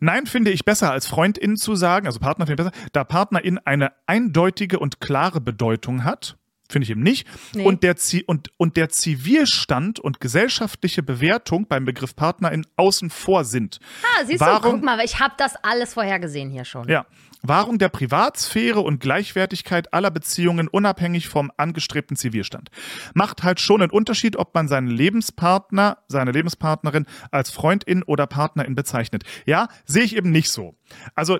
[0.02, 3.58] Nein, finde ich besser als Freundin zu sagen, also Partner finde ich besser, da Partnerin
[3.58, 6.36] eine eindeutige und klare Bedeutung hat.
[6.68, 7.26] Finde ich eben nicht.
[7.54, 7.64] Nee.
[7.64, 13.44] Und, der Zi und, und der Zivilstand und gesellschaftliche Bewertung beim Begriff Partnerin außen vor
[13.44, 13.78] sind.
[14.02, 16.88] Ah, siehst Warum- du, guck mal, ich habe das alles vorher gesehen hier schon.
[16.88, 17.06] Ja.
[17.42, 22.70] Wahrung der Privatsphäre und Gleichwertigkeit aller Beziehungen unabhängig vom angestrebten Zivilstand.
[23.14, 28.74] Macht halt schon einen Unterschied, ob man seinen Lebenspartner, seine Lebenspartnerin als Freundin oder Partnerin
[28.74, 29.24] bezeichnet.
[29.44, 30.76] Ja, sehe ich eben nicht so.
[31.14, 31.38] Also,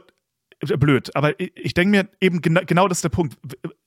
[0.62, 3.36] äh, blöd, aber ich, denke mir eben genau, genau das ist der Punkt.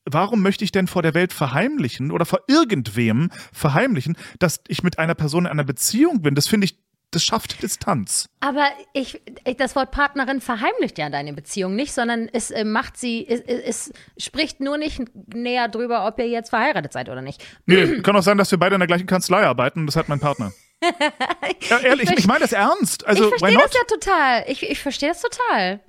[0.06, 5.00] Warum möchte ich denn vor der Welt verheimlichen oder vor irgendwem verheimlichen, dass ich mit
[5.00, 6.36] einer Person in einer Beziehung bin?
[6.36, 6.78] Das finde ich,
[7.16, 8.28] das schafft Distanz.
[8.42, 12.98] Aber ich, ich, das Wort Partnerin verheimlicht ja deine Beziehung nicht, sondern es äh, macht
[12.98, 15.02] sie, es, es es spricht nur nicht
[15.34, 17.44] näher drüber, ob ihr jetzt verheiratet seid oder nicht.
[17.66, 20.10] Nee, kann auch sein, dass wir beide in der gleichen Kanzlei arbeiten und das hat
[20.10, 20.52] mein Partner.
[21.70, 23.06] ja, ehrlich, ich, verste- meine das ernst.
[23.08, 24.44] Also, ich verstehe das ja total.
[24.48, 25.80] Ich, ich verstehe das total.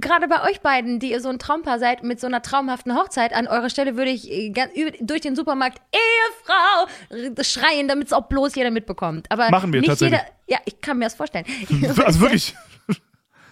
[0.00, 3.32] Gerade bei euch beiden, die ihr so ein Traumpaar seid mit so einer traumhaften Hochzeit,
[3.34, 8.12] an eurer Stelle würde ich äh, ganz über- durch den Supermarkt Ehefrau schreien, damit es
[8.12, 9.26] auch bloß jeder mitbekommt.
[9.30, 10.20] Aber Machen wir nicht tatsächlich.
[10.20, 10.32] jeder.
[10.48, 11.44] Ja, ich kann mir das vorstellen.
[12.04, 12.54] also wirklich.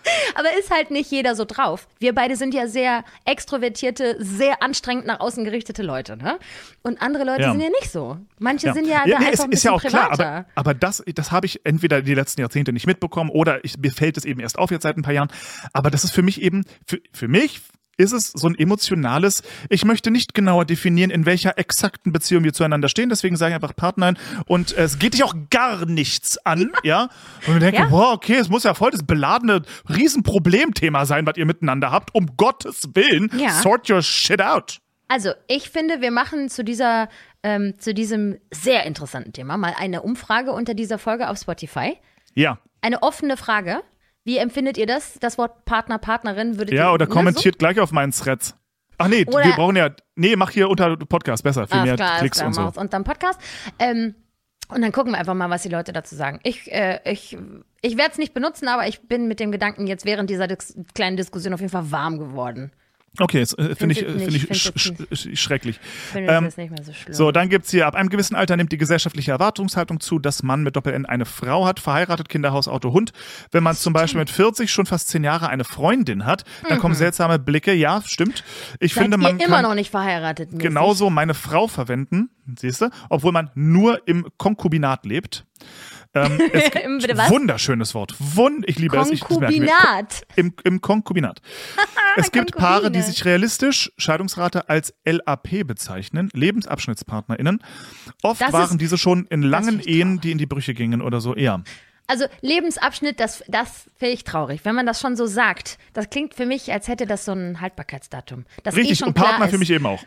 [0.35, 1.89] Aber ist halt nicht jeder so drauf.
[1.99, 6.39] Wir beide sind ja sehr extrovertierte, sehr anstrengend nach außen gerichtete Leute, ne?
[6.83, 7.53] Und andere Leute Ja.
[7.53, 8.19] sind ja nicht so.
[8.39, 10.27] Manche sind ja, ja da nee, einfach es ein ist ja auch klar, privater.
[10.27, 13.91] aber, aber das, das habe ich entweder die letzten Jahrzehnte nicht mitbekommen oder ich, mir
[13.93, 15.29] fällt es eben erst auf jetzt seit ein paar Jahren.
[15.73, 17.61] Aber das ist für mich eben, für, für mich
[17.97, 22.53] ist es so ein emotionales, ich möchte nicht genauer definieren, in welcher exakten Beziehung wir
[22.53, 26.71] zueinander stehen, deswegen sage ich einfach Partnerin und es geht dich auch gar nichts an,
[26.83, 27.09] ja?
[27.47, 27.91] Und ich denke, Ja.
[27.91, 32.37] wow, okay, es muss ja voll das beladene Riesenproblemthema sein, was ihr miteinander habt, um
[32.37, 33.51] Gottes Willen, Ja.
[33.61, 34.79] sort your shit out.
[35.09, 37.09] Also, ich finde, wir machen zu dieser,
[37.43, 41.99] ähm, zu diesem sehr interessanten Thema mal eine Umfrage unter dieser Folge auf Spotify.
[42.35, 42.59] Ja.
[42.81, 43.83] Eine offene Frage.
[44.25, 45.19] Wie empfindet ihr das?
[45.21, 48.57] Das Wort Partner, Partnerin würdet Ja, oder kommentiert gleich auf meinen Threads.
[48.97, 49.91] Ach nee, Oder- wir brauchen ja.
[50.15, 51.85] Nee, mach hier unter Podcast besser, viel So?
[51.85, 52.63] mehr klar, Klicks klar, und so.
[52.63, 53.41] mach's unterm Podcast.
[53.79, 54.15] Ähm,
[54.69, 56.41] und dann gucken wir einfach mal, was die Leute dazu sagen.
[56.43, 57.37] Ich, äh, ich,
[57.83, 60.75] ich werde es nicht benutzen, aber ich bin mit dem Gedanken jetzt während dieser dis
[60.95, 62.73] kleinen Diskussion auf jeden Fall warm geworden.
[63.21, 65.79] Okay, das äh, finde ich, Find's äh, ich sch find's sch sch schrecklich.
[66.11, 67.15] Ich Ähm, jetzt nicht mehr so schlimm.
[67.15, 70.63] So, dann gibt's hier, ab einem gewissen Alter nimmt die gesellschaftliche Erwartungshaltung zu, dass man
[70.65, 73.13] mit Doppel-N eine Frau hat, verheiratet, Kinderhaus, Auto, Hund.
[73.53, 76.95] Wenn man zum Beispiel mit 40 schon fast 10 Jahre eine Freundin hat, dann kommen
[76.95, 77.73] seltsame Blicke.
[77.73, 78.43] Ja, stimmt.
[78.81, 78.99] Ich Mhm.
[78.99, 80.51] Seid finde, man immer kann noch nicht verheiratet.
[80.53, 80.63] mäßig?
[80.63, 85.45] genauso meine Frau verwenden, siehst du, obwohl man nur im Konkubinat lebt.
[86.15, 86.39] Ähm,
[86.85, 88.15] Im- wunderschönes Wort.
[88.19, 89.11] Wund, ich liebe es.
[89.11, 89.21] Ich.
[89.21, 90.23] Konkubinat.
[90.37, 91.41] Im, Im Konkubinat.
[92.17, 92.71] Es gibt Konkubine.
[92.71, 97.61] Paare, die sich realistisch Scheidungsrate als LAP bezeichnen, LebensabschnittspartnerInnen.
[98.23, 101.21] Oft Das waren ist- diese schon in langen Ehen, die in die Brüche gingen oder
[101.21, 101.65] so eher.
[102.07, 104.61] Also Lebensabschnitt, das, das finde ich traurig.
[104.65, 107.61] Wenn man das schon so sagt, das klingt für mich, als hätte das so ein
[107.61, 108.45] Haltbarkeitsdatum.
[108.63, 110.05] Das eh Richtig, schon und Partner für mich eben auch.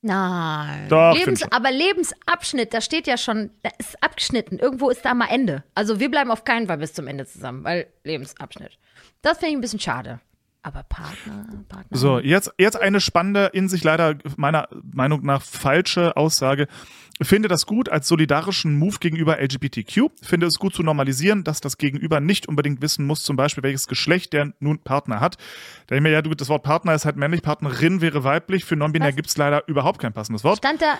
[0.00, 0.88] Nein.
[0.88, 4.58] Doch, Lebens, aber Lebensabschnitt, da steht ja schon, da ist abgeschnitten.
[4.58, 5.64] Irgendwo ist da mal Ende.
[5.74, 8.78] Also wir bleiben auf keinen Fall bis zum Ende zusammen, weil Lebensabschnitt.
[9.22, 10.20] Das finde ich ein bisschen schade.
[10.68, 11.96] Aber Partner, Partner.
[11.96, 16.68] So, jetzt, jetzt eine spannende, in sich leider meiner Meinung nach falsche Aussage.
[17.22, 20.10] Finde das gut als solidarischen Move gegenüber LGBTQ.
[20.22, 23.88] Finde es gut zu normalisieren, dass das Gegenüber nicht unbedingt wissen muss, zum Beispiel, welches
[23.88, 25.38] Geschlecht der nun Partner hat.
[25.86, 28.66] Da ich mir, ja, du, das Wort Partner ist halt männlich, Partnerin wäre weiblich.
[28.66, 30.58] Für non-binär gibt es leider überhaupt kein passendes Wort.
[30.58, 30.98] Stand da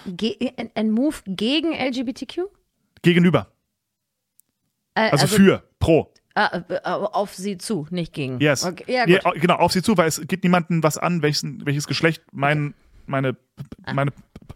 [0.57, 2.47] ein- ein Move gegen LGBTQ?
[3.03, 3.53] Gegenüber.
[4.95, 6.11] Äh, Also, für, pro.
[6.41, 8.39] Ah, äh, äh, auf sie zu, nicht gegen.
[8.41, 8.65] Yes.
[8.65, 11.87] Okay, ja, Ja, genau, auf sie zu, weil es geht niemandem was an, welches, welches
[11.89, 12.75] Geschlecht mein,
[13.07, 13.37] meine,
[13.85, 13.95] Ah.
[13.95, 14.13] meine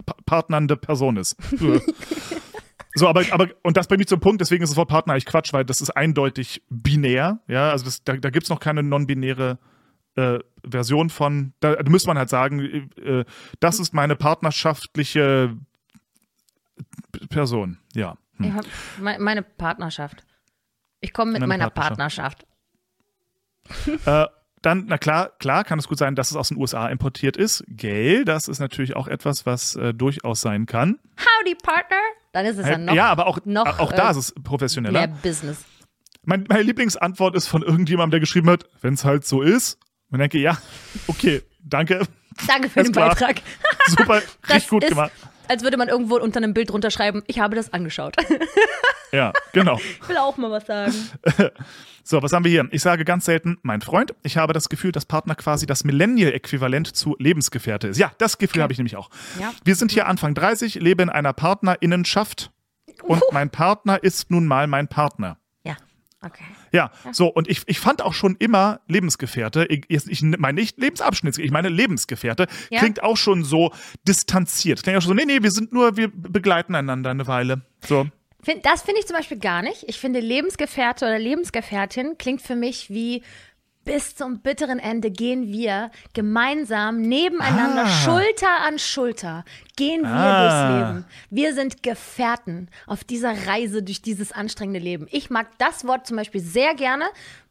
[0.06, 1.36] pa- partnernde Person ist.
[2.94, 5.26] so, aber, aber, und das bringt mich zum Punkt, deswegen ist das Wort Partner eigentlich
[5.26, 7.40] Quatsch, weil das ist eindeutig binär.
[7.48, 9.58] Ja, also das, da, da gibt es noch keine non-binäre
[10.14, 11.52] äh, Version von.
[11.60, 13.24] Da, da müsste man halt sagen, äh,
[13.60, 15.56] das ist meine partnerschaftliche
[17.30, 17.78] Person.
[17.94, 18.16] Ja.
[18.36, 18.54] Hm.
[18.54, 18.66] Hab
[19.00, 20.24] me- meine Partnerschaft.
[21.02, 22.46] Ich komme mit Meine meiner Partnerschaft.
[23.64, 24.06] Partnerschaft.
[24.06, 24.26] Äh,
[24.60, 27.64] dann, na klar, klar kann es gut sein, dass es aus den USA importiert ist.
[27.68, 30.98] Gell, das ist natürlich auch etwas, was äh, durchaus sein kann.
[31.18, 31.96] Howdy, Partner.
[32.32, 35.00] Dann ist es ja noch ja, aber auch, noch, auch da äh, ist es professioneller.
[35.00, 35.64] mehr Business.
[36.24, 39.78] Mein, meine Lieblingsantwort ist von irgendjemandem, der geschrieben hat, wenn es halt so ist.
[40.10, 40.58] Und ich denke, ja,
[41.08, 42.06] okay, danke,
[42.46, 43.10] Danke für den klar.
[43.10, 43.42] Beitrag.
[43.88, 45.12] super, richtig gut gemacht.
[45.48, 48.16] Als würde man irgendwo unter einem Bild drunter schreiben, ich habe das angeschaut.
[49.14, 49.78] Ja, genau.
[49.78, 50.94] Ich will auch mal was sagen.
[52.04, 52.66] So, was haben wir hier?
[52.72, 54.12] Ich sage ganz selten, mein Freund.
[54.24, 57.96] Ich habe das Gefühl, dass Partner quasi das Millennial-Äquivalent zu Lebensgefährte ist.
[57.96, 59.08] Ja, das Gefühl habe ich nämlich auch.
[59.38, 59.52] Ja.
[59.64, 62.50] Wir sind hier Anfang 30, lebe in einer Partnerinnenschaft
[63.04, 65.38] und mein Partner ist nun mal mein Partner.
[66.22, 66.44] Ja, okay.
[66.72, 71.38] Ja, so, und ich, ich fand auch schon immer Lebensgefährte, ich, ich meine nicht Lebensabschnitt,
[71.38, 72.78] ich meine Lebensgefährte, Ja.
[72.80, 73.72] klingt auch schon so
[74.06, 74.82] distanziert.
[74.82, 77.62] Klingt auch schon so, nee, nee, wir sind nur, wir begleiten einander eine Weile.
[77.84, 78.06] So.
[78.64, 79.84] Das finde ich zum Beispiel gar nicht.
[79.86, 83.22] Ich finde, Lebensgefährte oder Lebensgefährtin klingt für mich wie
[83.84, 87.88] bis zum bitteren Ende gehen wir gemeinsam nebeneinander, Ah.
[87.88, 89.44] Schulter an Schulter,
[89.76, 90.42] gehen wir Ah.
[90.42, 91.04] durchs Leben.
[91.30, 95.06] Wir sind Gefährten auf dieser Reise durch dieses anstrengende Leben.
[95.10, 97.06] Ich mag das Wort zum Beispiel sehr gerne.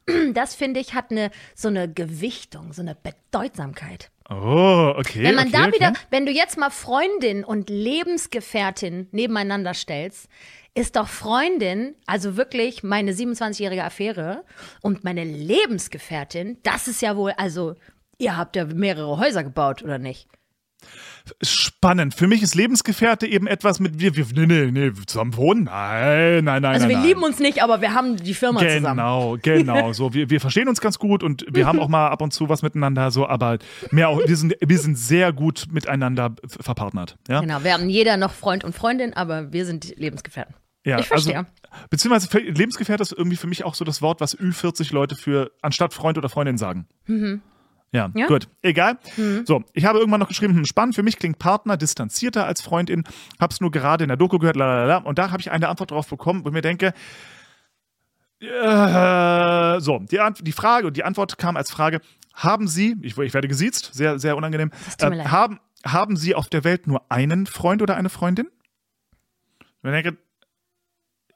[0.33, 4.09] Das finde ich hat eine so eine Gewichtung, so eine Bedeutsamkeit.
[4.29, 5.23] Oh, okay.
[5.23, 5.73] Wenn man okay, da okay.
[5.75, 10.27] wieder, wenn du jetzt mal Freundin und Lebensgefährtin nebeneinander stellst,
[10.73, 14.45] ist doch Freundin, also wirklich meine 27-jährige Affäre
[14.81, 17.75] und meine Lebensgefährtin, das ist ja wohl, also
[18.17, 20.27] ihr habt ja mehrere Häuser gebaut, oder nicht?
[21.43, 22.15] Spannend.
[22.15, 25.65] Für mich ist Lebensgefährte eben etwas mit wir, wir nee, nee, nee, zusammen wohnen?
[25.65, 26.65] Nein, nein, nein.
[26.65, 27.07] Also nein, wir nein.
[27.07, 28.97] lieben uns nicht, aber wir haben die Firma zusammen.
[28.97, 29.93] Genau, genau.
[29.93, 32.49] So, wir, wir verstehen uns ganz gut und wir haben auch mal ab und zu
[32.49, 33.59] was miteinander, so, aber
[33.91, 37.17] mehr auch, wir sind, wir sind sehr gut miteinander verpartnert.
[37.27, 37.41] Ja?
[37.41, 40.55] Genau, wir haben jeder noch Freund und Freundin, aber wir sind Lebensgefährten.
[40.85, 41.37] Ja ich verstehe.
[41.37, 41.49] Also,
[41.89, 45.93] beziehungsweise Lebensgefährte ist irgendwie für mich auch so das Wort, was Ü40 Leute für anstatt
[45.93, 46.87] Freund oder Freundin sagen.
[47.93, 48.27] Ja, Ja?
[48.27, 48.47] gut.
[48.61, 48.97] Egal.
[49.45, 53.03] So, ich habe irgendwann noch geschrieben, hm, spannend, für mich klingt Partner distanzierter als Freundin.
[53.39, 54.97] Hab's nur gerade in der Doku gehört, lalala.
[54.97, 56.93] Und da habe ich eine Antwort drauf bekommen, wo ich mir denke,
[58.39, 62.01] äh, so, die, die Frage und die Antwort kam als Frage,
[62.33, 65.31] haben Sie, ich, ich werde gesiezt, sehr, sehr unangenehm, leid.
[65.31, 68.47] haben, haben Sie auf der Welt nur einen Freund oder eine Freundin?
[69.83, 70.17] Und ich denke,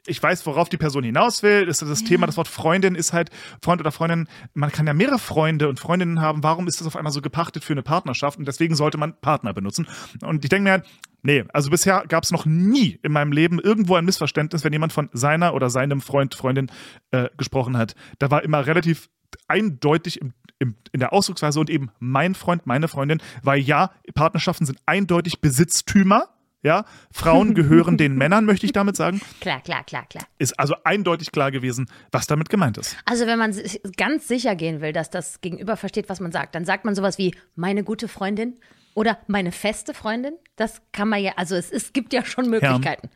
[0.06, 1.66] ich weiß, worauf die Person hinaus will.
[1.66, 3.30] Das, das Thema, das Wort Freundin ist halt,
[3.62, 6.44] Freund oder Freundin, man kann ja mehrere Freunde und Freundinnen haben.
[6.44, 8.38] Warum ist das auf einmal so gepachtet für eine Partnerschaft?
[8.38, 9.88] Und deswegen sollte man Partner benutzen.
[10.22, 10.86] Und ich denke mir halt,
[11.22, 14.94] nee, also bisher gab es noch nie in meinem Leben irgendwo ein Missverständnis, wenn jemand
[14.94, 16.72] von seiner oder seinem Freund, Freundin
[17.12, 17.96] äh, gesprochen hat.
[18.20, 19.10] Da war immer relativ
[19.48, 24.66] eindeutig im, im, in der Ausdrucksweise und eben mein Freund, meine Freundin, weil ja, Partnerschaften
[24.66, 26.30] sind eindeutig Besitztümer.
[26.66, 30.26] Ja, Frauen gehören den Männern, möchte ich damit sagen Klar, klar, klar, klar.
[30.40, 32.98] ist also eindeutig klar gewesen, was damit gemeint ist.
[33.06, 36.56] Also wenn man sich ganz sicher gehen will, dass das Gegenüber versteht, was man sagt,
[36.56, 38.56] dann sagt man sowas wie meine gute Freundin
[38.96, 40.34] oder meine feste Freundin.
[40.56, 43.12] Das kann man ja, also es, es gibt ja schon Möglichkeiten.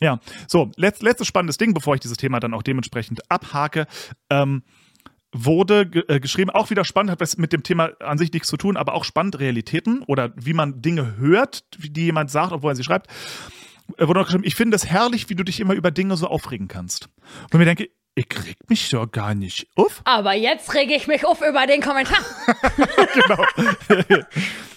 [0.00, 3.88] Ja, so, letzt, letztes spannendes Ding, bevor ich dieses Thema dann auch dementsprechend abhake.
[4.30, 4.62] Ähm,
[5.32, 8.56] wurde äh, geschrieben, auch wieder spannend, hat was mit dem Thema an sich nichts zu
[8.56, 12.72] tun, aber auch spannend Realitäten oder wie man Dinge hört, wie die jemand sagt, obwohl
[12.72, 13.08] er sie schreibt.
[13.96, 16.26] äh, wurde noch geschrieben, ich finde es herrlich, wie du dich immer über Dinge so
[16.26, 17.08] aufregen kannst.
[17.50, 20.02] Und mir denke, ich reg mich doch gar nicht auf.
[20.04, 22.18] Aber jetzt rege ich mich auf über den Kommentar.
[23.14, 23.44] genau.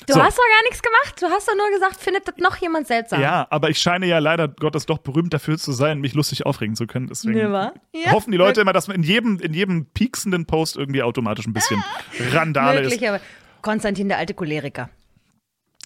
[0.07, 0.21] Du So.
[0.23, 1.21] hast doch gar nichts gemacht.
[1.21, 3.19] Du hast doch nur gesagt, findet das noch jemand seltsam.
[3.21, 6.75] Ja, aber ich scheine ja leider Gottes doch berühmt dafür zu sein, mich lustig aufregen
[6.75, 7.07] zu können.
[7.07, 7.73] Deswegen Ne?
[7.93, 8.11] Ja.
[8.11, 11.53] hoffen die Leute immer, dass man in jedem, in jedem pieksenden Post irgendwie automatisch ein
[11.53, 11.83] bisschen
[12.31, 12.91] Randale ist.
[12.91, 13.19] Möglich, aber
[13.61, 14.89] Konstantin, der alte Choleriker.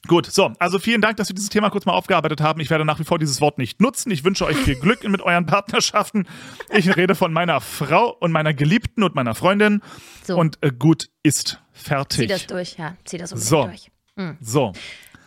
[0.08, 2.60] Gut, so, also vielen Dank, dass wir dieses Thema kurz mal aufgearbeitet haben.
[2.62, 4.12] Ich werde nach wie vor dieses Wort nicht nutzen.
[4.12, 6.28] Ich wünsche euch viel Glück mit euren Partnerschaften.
[6.70, 9.82] Ich rede von meiner Frau und meiner Geliebten und meiner Freundin.
[10.24, 10.38] So.
[10.38, 12.30] Und äh, gut ist Zieh fertig.
[12.30, 12.96] das durch, ja.
[13.06, 13.66] Zieh das So.
[13.66, 13.92] durch.
[14.42, 14.74] So,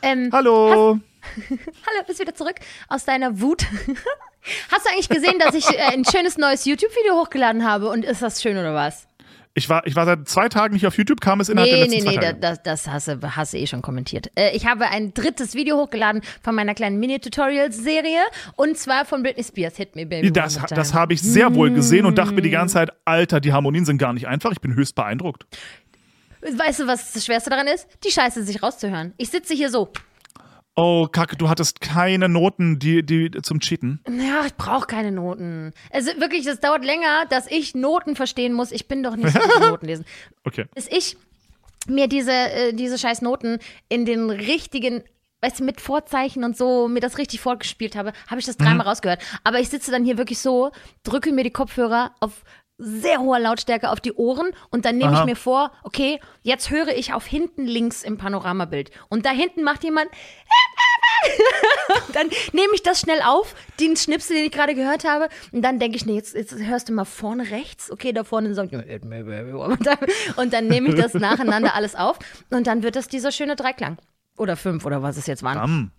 [0.03, 0.99] Ähm, hallo.
[1.47, 2.57] Hallo, bist wieder zurück
[2.89, 3.63] aus deiner Wut.
[4.73, 7.89] Hast du eigentlich gesehen, dass ich äh, ein schönes neues YouTube-Video hochgeladen habe?
[7.89, 9.07] Und ist das schön oder was?
[9.55, 11.97] Ich war, ich war seit zwei Tagen nicht auf YouTube, kam es innerhalb der Nee,
[11.97, 14.31] letzten nee, nee, das, das hast, du, hast du eh schon kommentiert.
[14.35, 18.21] Äh, ich habe ein drittes Video hochgeladen von meiner kleinen Mini-Tutorials-Serie
[18.57, 20.33] und zwar von Britney Spears, Hit Me Baby.
[20.33, 23.53] Das, das habe ich sehr wohl gesehen und dachte mir die ganze Zeit, Alter, die
[23.53, 24.53] Harmonien sind gar nicht einfach.
[24.53, 25.45] Ich bin höchst beeindruckt.
[26.41, 27.87] Weißt du, was das Schwerste daran ist?
[28.05, 29.13] Die Scheiße sich rauszuhören.
[29.19, 29.93] Ich sitze hier so.
[30.75, 34.01] Oh, Kacke, du hattest keine Noten, die, die zum Cheaten.
[34.09, 35.73] Ja, ich brauche keine Noten.
[35.91, 38.73] Also wirklich, das dauert länger, dass ich Noten verstehen muss.
[38.73, 40.05] Ich bin doch nicht so gut im Noten lesen.
[40.45, 40.65] Okay.
[40.75, 41.19] Bis ich
[41.87, 43.59] mir diese, äh, diese scheiß Noten
[43.91, 45.03] in den richtigen,
[45.43, 48.87] weißt du, mit Vorzeichen und so, mir das richtig vorgespielt habe, habe ich das dreimal
[48.87, 49.21] rausgehört.
[49.45, 50.71] Aber ich sitze dann hier wirklich so,
[51.03, 52.45] drücke mir die Kopfhörer auf
[52.79, 56.89] sehr hoher Lautstärke auf die Ohren und dann nehme ich mir vor, okay, jetzt höre
[56.89, 58.91] ich auf hinten links im Panoramabild.
[59.09, 60.09] Und da hinten macht jemand
[62.13, 65.79] dann nehme ich das schnell auf, den Schnipsel, den ich gerade gehört habe, und dann
[65.79, 69.87] denke ich, nee, jetzt, jetzt hörst du mal vorne rechts, okay, da vorne sagt und
[69.87, 69.99] dann,
[70.37, 72.19] und dann nehme ich das nacheinander alles auf
[72.51, 73.99] und dann wird das dieser schöne Dreiklang.
[74.37, 75.59] Oder fünf oder was es jetzt waren.
[75.59, 75.91] Bam.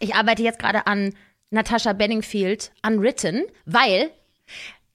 [0.00, 1.14] Ich arbeite jetzt gerade an
[1.50, 4.10] Natasha Bedingfield Unwritten, weil,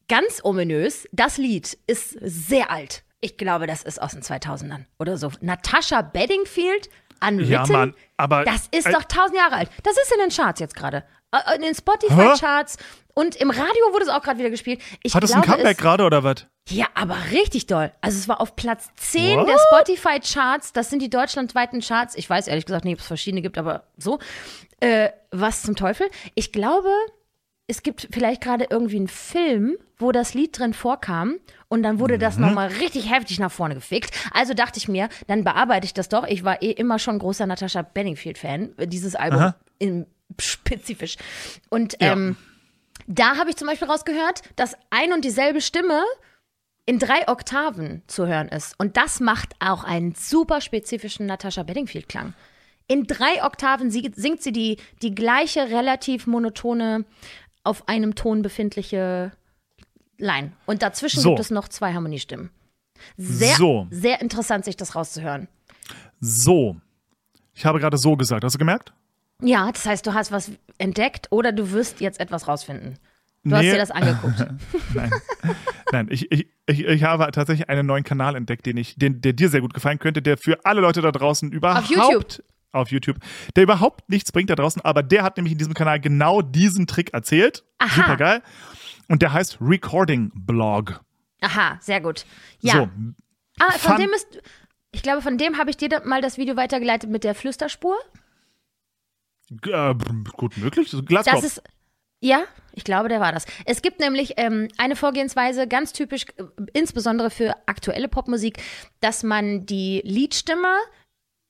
[0.08, 3.04] ganz ominös, das Lied ist sehr alt.
[3.20, 5.32] Ich glaube, das ist aus den 2000ern oder so.
[5.42, 6.90] Natasha Bedingfield
[7.20, 7.52] Unwritten.
[7.52, 8.44] Ja, Mann, aber.
[8.44, 9.70] Das ist äh, doch tausend Jahre alt.
[9.84, 11.04] Das ist in den Charts jetzt gerade.
[11.32, 12.78] Äh, In den Spotify-Charts
[13.16, 14.82] und im Radio wurde es auch gerade wieder gespielt.
[15.02, 16.46] Ich Hat es ein Comeback gerade oder was?
[16.70, 17.92] ja, aber richtig doll.
[18.02, 19.48] Also es war auf Platz 10 What?
[19.48, 20.74] der Spotify-Charts.
[20.74, 22.16] Das sind die deutschlandweiten Charts.
[22.16, 24.20] Ich weiß ehrlich gesagt nicht, ob es verschiedene gibt, aber so.
[24.80, 26.08] Äh, was zum Teufel?
[26.36, 26.92] Ich glaube,
[27.68, 31.36] es gibt vielleicht gerade irgendwie einen Film, wo das Lied drin vorkam
[31.68, 32.20] und dann wurde Mhm.
[32.20, 34.12] das nochmal richtig heftig nach vorne gefickt.
[34.32, 36.26] Also dachte ich mir, dann bearbeite ich das doch.
[36.28, 39.56] Ich war eh immer schon großer Natasha Bedingfield-Fan, äh, dieses Album Aha.
[39.80, 40.06] im,
[40.40, 41.18] spezifisch.
[41.70, 42.14] Und Ja.
[42.14, 42.38] ähm,
[43.08, 46.04] da habe ich zum Beispiel rausgehört, dass ein und dieselbe Stimme
[46.86, 48.76] in drei Oktaven zu hören ist.
[48.78, 52.34] Und das macht auch einen super spezifischen Natasha Bedingfield-Klang.
[52.88, 57.04] In drei Oktaven singt sie die, die gleiche, relativ monotone,
[57.68, 59.32] auf einem Ton befindliche
[60.18, 60.54] Line.
[60.66, 61.30] Und dazwischen So.
[61.32, 62.50] gibt es noch zwei Harmoniestimmen.
[63.18, 63.88] Sehr, So.
[63.92, 65.48] sehr interessant, sich das rauszuhören.
[66.20, 66.78] So.
[67.54, 68.44] Ich habe gerade so gesagt.
[68.44, 68.94] Hast du gemerkt?
[69.42, 72.98] Ja, das heißt, du hast was entdeckt oder du wirst jetzt etwas rausfinden.
[73.44, 73.72] Du hast Nee.
[73.72, 74.46] dir das angeguckt.
[74.96, 75.12] Nein.
[75.92, 79.34] Nein, ich, ich, ich, ich habe tatsächlich einen neuen Kanal entdeckt, den ich, den, der
[79.34, 82.44] dir sehr gut gefallen könnte, der für alle Leute da draußen überhaupt.
[82.72, 83.18] Auf YouTube.
[83.56, 86.86] Der überhaupt nichts bringt da draußen, aber der hat nämlich in diesem Kanal genau diesen
[86.86, 87.64] Trick erzählt.
[87.80, 87.90] Aha.
[87.96, 88.44] Super geil.
[89.08, 91.02] Und der heißt Recording Blog.
[91.42, 92.26] Aha, sehr gut.
[92.60, 92.74] Ja.
[92.74, 92.90] So,
[93.60, 94.28] Ah, von Fun- dem ist.
[94.92, 97.96] Ich glaube, von dem habe ich dir mal das Video weitergeleitet mit der Flüsterspur.
[99.72, 99.94] äh,
[100.34, 100.94] gut möglich.
[101.06, 101.36] Glaskopf.
[101.36, 101.64] Das ist.
[102.20, 103.46] Ja, ich glaube, der war das.
[103.66, 108.62] Es gibt nämlich ähm, eine Vorgehensweise, ganz typisch, äh, insbesondere für aktuelle Popmusik,
[109.02, 110.76] dass man die Liedstimme,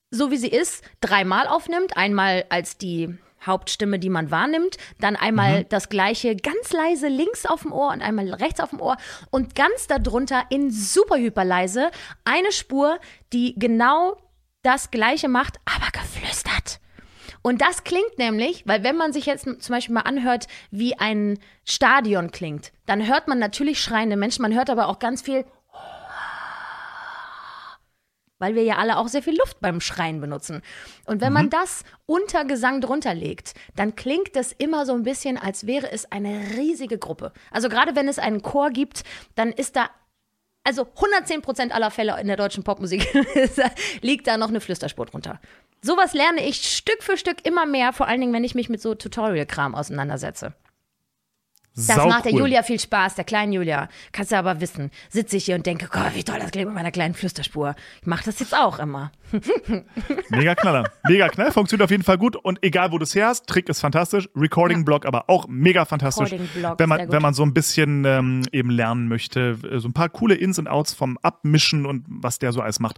[0.10, 1.98] so wie sie ist, dreimal aufnimmt.
[1.98, 7.62] Einmal als die Hauptstimme, die man wahrnimmt, dann einmal das gleiche ganz leise links auf
[7.62, 8.98] dem Ohr und einmal rechts auf dem Ohr
[9.30, 11.92] und ganz darunter in super hyper leise
[12.26, 13.00] eine Spur,
[13.34, 14.18] die genau
[14.64, 16.80] das gleiche macht, aber geflüstert.
[17.42, 21.40] Und das klingt nämlich, weil wenn man sich jetzt zum Beispiel mal anhört, wie ein
[21.64, 25.46] Stadion klingt, dann hört man natürlich schreiende Menschen, man hört aber auch ganz viel,
[28.40, 30.62] weil wir ja alle auch sehr viel Luft beim Schreien benutzen.
[31.06, 35.38] Und wenn man das unter Gesang drunter legt, dann klingt es immer so ein bisschen,
[35.38, 37.32] als wäre es eine riesige Gruppe.
[37.52, 39.04] Also gerade wenn es einen Chor gibt,
[39.36, 39.90] dann ist da
[40.64, 43.08] also 110 Prozent aller Fälle in der deutschen Popmusik
[44.02, 45.40] liegt da noch eine Flüsterspur drunter.
[45.82, 48.82] Sowas lerne ich Stück für Stück immer mehr, vor allen Dingen, wenn ich mich mit
[48.82, 50.54] so Tutorial-Kram auseinandersetze.
[51.78, 52.40] Das Sau macht der cool.
[52.40, 53.88] Julia viel Spaß, der kleinen Julia.
[54.12, 56.76] Kannst du aber wissen, sitze ich hier und denke, Gott, wie toll das klingt mit
[56.76, 57.76] meiner kleinen Flüsterspur.
[58.02, 59.12] Ich mache das jetzt auch immer.
[60.30, 60.90] Mega Knaller.
[61.08, 61.52] Mega Knall.
[61.52, 62.36] Funktioniert auf jeden Fall gut.
[62.36, 64.28] Und egal, wo du es her hast, Trick ist fantastisch.
[64.36, 66.32] Recording-Block aber auch mega fantastisch.
[66.32, 70.10] Wenn man, wenn man so ein bisschen ähm, eben lernen möchte, äh, so ein paar
[70.10, 72.98] coole Ins und Outs vom Abmischen und was der so alles macht.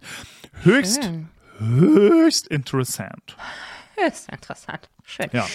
[0.62, 1.10] Höchst,
[1.58, 3.36] höchst interessant.
[4.06, 4.88] Ist interessant.
[5.04, 5.28] Schön.
[5.32, 5.46] Ja.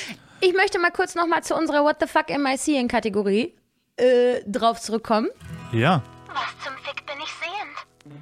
[0.41, 3.55] Ich möchte mal kurz nochmal zu unserer What the fuck am I seeing Kategorie
[3.97, 5.29] äh, drauf zurückkommen.
[5.71, 6.03] Ja.
[6.27, 8.15] Was zum Fick bin ich sehend?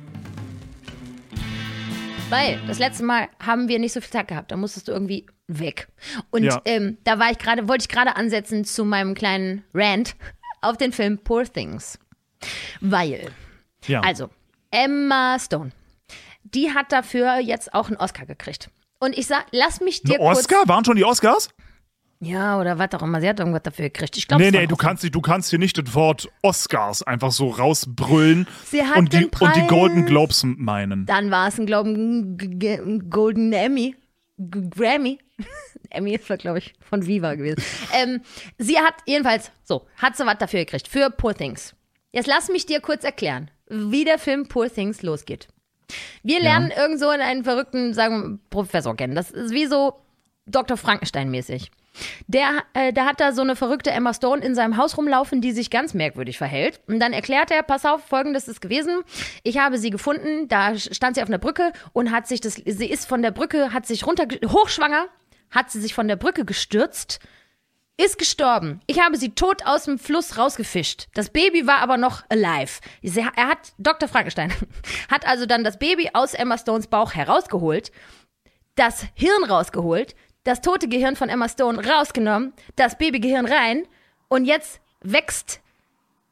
[2.30, 4.52] Weil das letzte Mal haben wir nicht so viel Zeit gehabt.
[4.52, 5.88] Da musstest du irgendwie weg.
[6.32, 6.62] Und Ja.
[6.66, 10.16] ähm, da war ich gerade, wollte ich gerade ansetzen zu meinem kleinen Rant
[10.62, 12.00] auf den Film Poor Things.
[12.82, 13.32] Weil,
[13.86, 14.02] Ja.
[14.02, 14.30] also,
[14.72, 15.72] Emma Stone,
[16.44, 18.70] die hat dafür jetzt auch einen Oscar gekriegt.
[19.00, 20.68] Und ich sag, lass mich dir Ein Oscar?
[20.68, 21.50] Waren schon die Oscars?
[22.24, 23.20] Ja, oder was auch immer.
[23.22, 24.18] Sie hat irgendwas dafür gekriegt.
[24.18, 27.32] Ich glaube, Nee, nee, du kannst, nicht- du kannst hier nicht das Wort Oscars einfach
[27.32, 31.06] so rausbrüllen Sie hat und, die, und die Golden Globes meinen.
[31.06, 33.96] Dann war es ein, glaube ich, ein G- G- ein Golden Emmy.
[34.40, 35.20] Grammy.
[35.90, 37.62] Emmy ist, glaube ich, von Viva gewesen.
[37.94, 38.22] ähm,
[38.58, 40.88] sie hat jedenfalls, so, hat sie was dafür gekriegt.
[40.88, 41.76] Für Poor Things.
[42.12, 45.48] Jetzt lass mich dir kurz erklären, wie der Film Poor Things losgeht.
[46.24, 49.14] Wir lernen irgend so einen verrückten, sagen wir, Professor kennen.
[49.16, 49.94] Das ist wie so
[50.48, 50.78] Dr.
[50.78, 51.70] Frankenstein-mäßig.
[52.28, 55.52] Der, äh, der hat da so eine verrückte Emma Stone in seinem Haus rumlaufen, die
[55.52, 56.82] sich ganz merkwürdig verhält.
[56.88, 59.04] Und dann erklärt er, pass auf, folgendes ist gewesen.
[59.44, 62.90] Ich habe sie gefunden, da stand sie auf einer Brücke und hat sich das, sie
[62.90, 65.08] ist von der Brücke, hat sich runter, hochschwanger,
[65.52, 67.20] hat sie sich von der Brücke gestürzt,
[67.98, 68.82] ist gestorben.
[68.88, 71.08] Ich habe sie tot aus dem Fluss rausgefischt.
[71.14, 72.80] Das Baby war aber noch alive.
[73.04, 74.10] Er hat, Dr.
[74.10, 74.52] Frankenstein,
[75.12, 77.92] hat also dann das Baby aus Emma Stones Bauch herausgeholt,
[78.76, 83.88] das Hirn rausgeholt, das tote Gehirn von Emma Stone rausgenommen, das Babygehirn rein
[84.28, 85.62] und jetzt wächst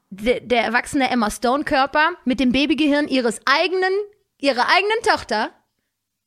[0.09, 3.93] de, der erwachsene Emma Stone Körper mit dem Babygehirn ihres eigenen,
[4.39, 5.51] ihrer eigenen Tochter.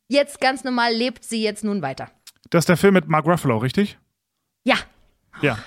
[0.09, 2.11] Jetzt ganz normal lebt sie jetzt nun weiter.
[2.51, 3.99] Das ist der Film mit Mark Ruffalo, richtig?
[4.65, 4.77] Ja,
[5.43, 5.59] Ja.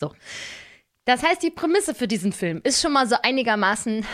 [0.00, 0.12] So.
[1.06, 4.04] Das heißt, die Prämisse für diesen Film ist schon mal so einigermaßen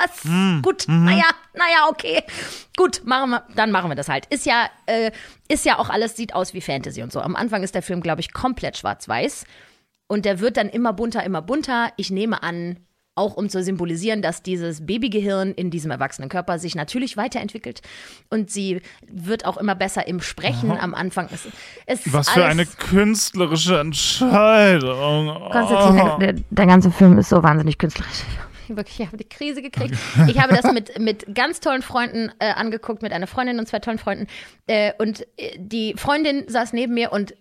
[0.00, 0.62] Was?
[0.62, 2.22] Gut, naja, naja, okay.
[2.76, 4.26] Gut, machen wir, dann machen wir das halt.
[4.26, 5.10] Ist ja, äh,
[5.48, 7.20] ist ja auch alles, sieht aus wie Fantasy und so.
[7.20, 9.44] Am Anfang ist der Film, glaube ich, komplett schwarz-weiß.
[10.06, 11.92] Und der wird dann immer bunter, immer bunter.
[11.96, 12.78] Ich nehme an,
[13.14, 17.82] auch um zu symbolisieren, dass dieses Babygehirn in diesem erwachsenen Körper sich natürlich weiterentwickelt.
[18.30, 21.28] Und sie wird auch immer besser im Sprechen am Anfang.
[21.32, 21.46] Es,
[21.86, 25.26] es Was für eine künstlerische Entscheidung.
[25.50, 26.18] Konstantin, Oh.
[26.18, 28.22] der, der ganze Film ist so wahnsinnig künstlerisch.
[28.76, 29.94] Wirklich, ich habe die Krise gekriegt.
[30.26, 33.78] Ich habe das mit, mit ganz tollen Freunden äh, angeguckt, mit einer Freundin und zwei
[33.78, 34.26] tollen Freunden.
[34.66, 37.34] Äh, und äh, die Freundin saß neben mir und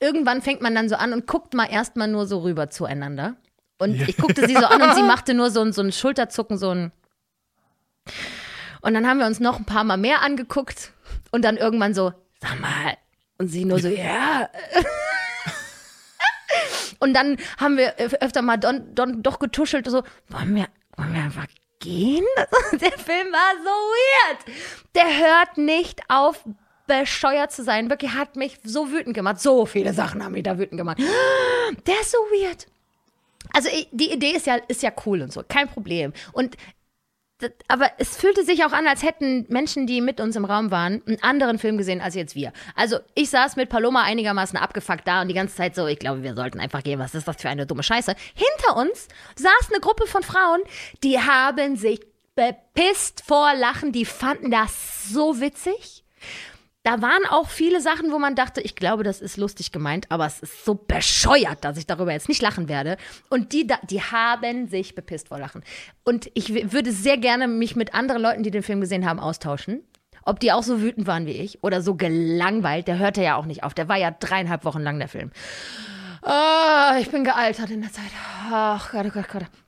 [0.00, 3.36] irgendwann fängt man dann so an und guckt mal erstmal nur so rüber zueinander.
[3.78, 6.70] Und ich guckte sie so an und sie machte nur so so ein Schulterzucken, so
[6.70, 6.92] ein.
[8.80, 10.92] Und dann haben wir uns noch ein paar Mal mehr angeguckt
[11.30, 12.96] und dann irgendwann so, sag mal.
[13.38, 14.48] Und sie nur so, ja.
[16.98, 20.66] Und dann haben wir öf- öfter mal don, don, doch getuschelt, so, wollen wir,
[20.96, 21.46] wollen wir einfach
[21.80, 22.24] gehen?
[22.72, 24.56] Der Film war so weird.
[24.94, 26.44] Der hört nicht auf,
[26.86, 27.90] bescheuert zu sein.
[27.90, 29.40] Wirklich hat mich so wütend gemacht.
[29.40, 30.98] So viele Sachen haben mich da wütend gemacht.
[31.86, 32.66] Der ist so weird.
[33.52, 36.12] Also die Idee ist ja, ist ja cool und so, kein Problem.
[36.32, 36.56] Und
[37.68, 41.02] aber es fühlte sich auch an, als hätten Menschen, die mit uns im Raum waren,
[41.06, 42.52] einen anderen Film gesehen als jetzt wir.
[42.74, 46.22] Also ich saß mit Paloma einigermaßen abgefuckt da und die ganze Zeit so, ich glaube,
[46.22, 48.14] wir sollten einfach gehen, was ist das für eine dumme Scheiße.
[48.34, 50.60] Hinter uns saß eine Gruppe von Frauen,
[51.02, 52.00] die haben sich
[52.34, 56.04] bepisst vor Lachen, die fanden das so witzig.
[56.86, 60.24] Da waren auch viele Sachen, wo man dachte, ich glaube, das ist lustig gemeint, aber
[60.24, 62.96] es ist so bescheuert, dass ich darüber jetzt nicht lachen werde.
[63.28, 65.64] Und die, die haben sich bepisst vor Lachen.
[66.04, 69.82] Und ich würde sehr gerne mich mit anderen Leuten, die den Film gesehen haben, austauschen.
[70.22, 72.86] Ob die auch so wütend waren wie ich oder so gelangweilt.
[72.86, 73.74] Der hörte ja auch nicht auf.
[73.74, 75.32] Der war ja dreieinhalb Wochen lang, der Film.
[76.22, 78.12] Ah, ich bin gealtert in der Zeit.
[78.48, 79.65] Ach Gott, oh Gott, oh Gott.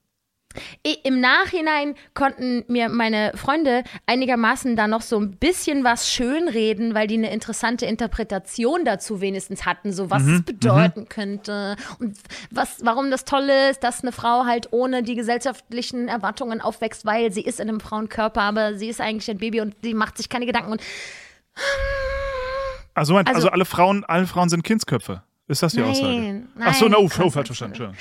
[1.05, 7.07] Im Nachhinein konnten mir meine Freunde einigermaßen da noch so ein bisschen was schönreden, weil
[7.07, 12.17] die eine interessante Interpretation dazu wenigstens hatten, so was es bedeuten könnte und
[12.51, 17.33] was, warum das Tolle ist, dass eine Frau halt ohne die gesellschaftlichen Erwartungen aufwächst, weil
[17.33, 20.29] sie ist in einem Frauenkörper, aber sie ist eigentlich ein Baby und sie macht sich
[20.29, 20.83] keine Gedanken und
[22.95, 25.23] Also, Moment, also, Also- alle Frauen, alle Frauen sind Kindsköpfe.
[25.49, 26.13] Ist das die Nein, Aussage?
[26.13, 27.97] nein, Ach so, na, oh, oh, falsch verstanden.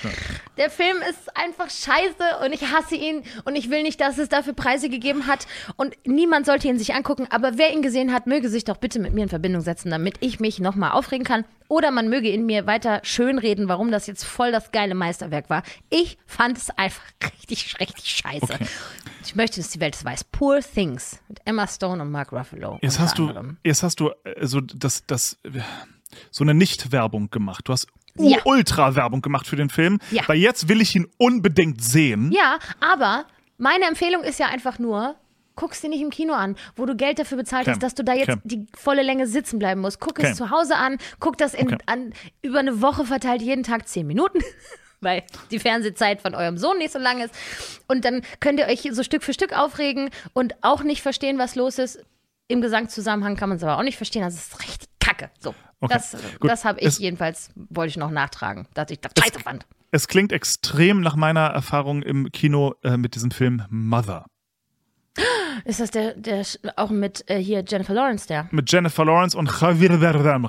[0.57, 4.27] Der Film ist einfach scheiße und ich hasse ihn und ich will nicht, dass es
[4.27, 8.27] dafür Preise gegeben hat und niemand sollte ihn sich angucken, aber wer ihn gesehen hat,
[8.27, 11.45] möge sich doch bitte mit mir in Verbindung setzen, damit ich mich nochmal aufregen kann
[11.69, 15.63] oder man möge in mir weiter schönreden, warum das jetzt voll das geile Meisterwerk war.
[15.89, 17.03] Ich fand es einfach
[17.39, 18.43] richtig, richtig scheiße.
[18.53, 18.67] Okay.
[19.23, 20.25] Ich möchte, dass die Welt es weiß.
[20.25, 22.77] Poor Things mit Emma Stone und Mark Ruffalo.
[22.81, 23.57] Jetzt hast du, anderem.
[23.63, 25.59] jetzt hast du äh, so das, das, äh,
[26.31, 27.67] so eine Nicht-Werbung gemacht.
[27.67, 27.87] Du hast
[28.19, 28.37] Ja.
[28.45, 29.99] Ultra-Werbung gemacht für den Film.
[30.11, 30.23] Ja.
[30.27, 32.31] Weil jetzt will ich ihn unbedingt sehen.
[32.31, 33.25] Ja, aber
[33.57, 35.15] meine Empfehlung ist ja einfach nur,
[35.55, 37.71] guck's dir nicht im Kino an, wo du Geld dafür bezahlt Okay.
[37.73, 38.41] hast, dass du da jetzt Okay.
[38.43, 39.99] die volle Länge sitzen bleiben musst.
[39.99, 40.29] Guck Okay.
[40.31, 41.77] es zu Hause an, guck das in, Okay.
[41.85, 44.39] an, über eine Woche verteilt jeden Tag zehn Minuten.
[44.99, 47.31] Weil die Fernsehzeit von eurem Sohn nicht so lang ist.
[47.87, 51.53] Und dann könnt ihr euch so Stück für Stück aufregen und auch nicht verstehen, was
[51.53, 51.99] los ist.
[52.47, 54.23] Im Gesangszusammenhang kann man es aber auch nicht verstehen.
[54.23, 55.29] Das ist richtig kacke.
[55.39, 55.93] So, Okay.
[55.93, 56.49] das, Gut.
[56.49, 59.65] das habe ich Es- jedenfalls, wollte ich noch nachtragen, dass ich das scheiße fand.
[59.91, 64.25] Es klingt extrem nach meiner Erfahrung im Kino äh, mit diesem Film Mother.
[65.65, 66.43] Ist das der, der
[66.75, 68.47] auch mit äh, hier Jennifer Lawrence, der?
[68.51, 70.45] Mit Jennifer Lawrence und Javier Bardem.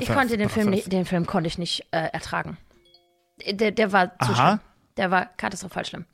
[0.00, 2.58] Ich konnte den Film nicht, den Film konnte ich nicht äh, ertragen.
[3.50, 4.60] Der, der war zu Aha.
[4.98, 6.04] Der war katastrophal schlimm.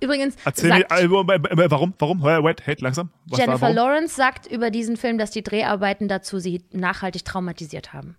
[0.00, 1.94] Übrigens Erzähl mir, sagt äh, äh, warum?
[1.98, 2.22] Warum?
[2.22, 3.10] Wait, wait, hey, langsam.
[3.26, 3.76] Was war, Jennifer warum?
[3.76, 8.16] Lawrence sagt über diesen Film, dass die Dreharbeiten dazu sie nachhaltig traumatisiert haben.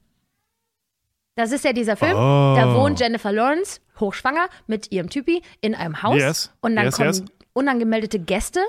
[1.36, 2.13] Das ist ja dieser Film.
[2.13, 2.53] Oh.
[2.55, 6.17] Da wohnt Jennifer Lawrence, hochschwanger, mit ihrem Typi in einem Haus.
[6.17, 6.53] Yes.
[6.61, 7.24] Und dann Yes, kommen yes.
[7.53, 8.59] unangemeldete Gäste.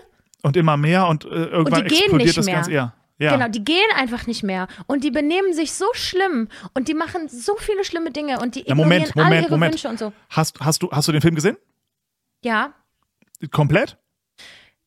[0.42, 2.54] Und immer mehr und äh, irgendwann Und die gehen explodiert nicht das mehr.
[2.56, 2.72] Ganze.
[2.72, 2.94] Ja.
[3.22, 3.36] Ja.
[3.36, 4.68] Genau, die gehen einfach nicht mehr.
[4.86, 6.48] Und die benehmen sich so schlimm.
[6.74, 8.40] Und die machen so viele schlimme Dinge.
[8.40, 9.72] Und die Na, ignorieren Moment, alle Moment, ihre Moment.
[9.74, 10.12] Wünsche und so.
[10.28, 11.56] Hast, hast, du, hast du den Film gesehen?
[12.44, 12.74] Ja,
[13.50, 13.96] Komplett?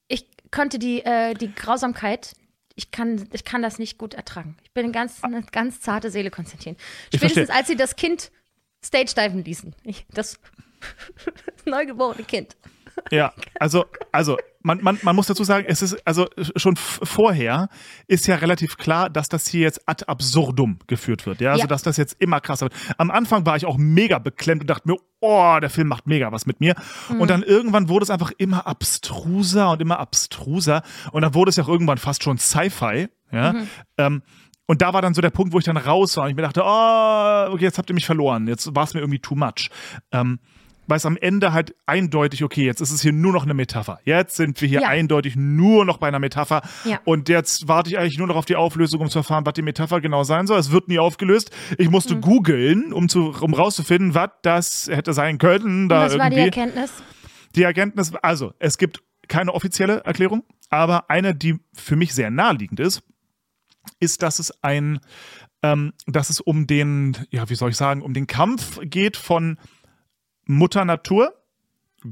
[0.07, 2.35] ich konnte die, äh, die Grausamkeit,
[2.75, 4.57] ich kann, ich kann das nicht gut ertragen.
[4.63, 6.75] Ich bin eine ganz, eine ganz zarte Seele, Konstantin.
[7.13, 8.31] Spätestens als sie das Kind
[8.83, 9.73] stage diven ließen.
[9.83, 10.39] Ich, das,
[11.25, 12.55] das neugeborene Kind.
[13.11, 17.69] Ja, also, also man, man, man muss dazu sagen, es ist, also schon vorher
[18.07, 21.39] ist ja relativ klar, dass das hier jetzt ad absurdum geführt wird.
[21.39, 21.67] Ja, also Ja.
[21.67, 22.73] dass das jetzt immer krasser wird.
[22.97, 26.31] Am Anfang war ich auch mega beklemmt und dachte mir, oh, der Film macht mega
[26.31, 26.75] was mit mir.
[27.09, 27.21] Mhm.
[27.21, 30.81] Und dann irgendwann wurde es einfach immer abstruser und immer abstruser.
[31.11, 33.07] Und dann wurde es ja auch irgendwann fast schon Sci-Fi.
[33.31, 33.53] Ja.
[33.53, 33.67] Mhm.
[33.97, 34.21] Ähm,
[34.65, 36.41] und da war dann so der Punkt, wo ich dann raus war und ich mir
[36.41, 38.47] dachte, oh, okay, jetzt habt ihr mich verloren.
[38.47, 39.69] Jetzt war es mir irgendwie too much.
[40.11, 40.39] Ähm,
[40.87, 43.99] weil es am Ende halt eindeutig, okay, jetzt ist es hier nur noch eine Metapher.
[44.03, 44.87] Jetzt sind wir hier Ja.
[44.89, 46.61] eindeutig nur noch bei einer Metapher.
[46.83, 46.99] Ja.
[47.05, 49.61] Und jetzt warte ich eigentlich nur noch auf die Auflösung, um zu erfahren, was die
[49.61, 50.59] Metapher genau sein soll.
[50.59, 51.51] Es wird nie aufgelöst.
[51.77, 51.91] Ich Mhm.
[51.91, 55.89] musste googeln, um, zu, um rauszufinden, was das hätte sein können.
[55.89, 56.59] Da Was war die irgendwie.
[56.61, 56.91] Erkenntnis?
[57.55, 62.79] Die Erkenntnis, also es gibt keine offizielle Erklärung, aber eine, die für mich sehr naheliegend
[62.79, 63.01] ist,
[63.99, 64.99] ist, dass es ein,
[65.63, 69.57] ähm, dass es um den, ja, wie soll ich sagen, um den Kampf geht von
[70.47, 71.33] Mutter Natur,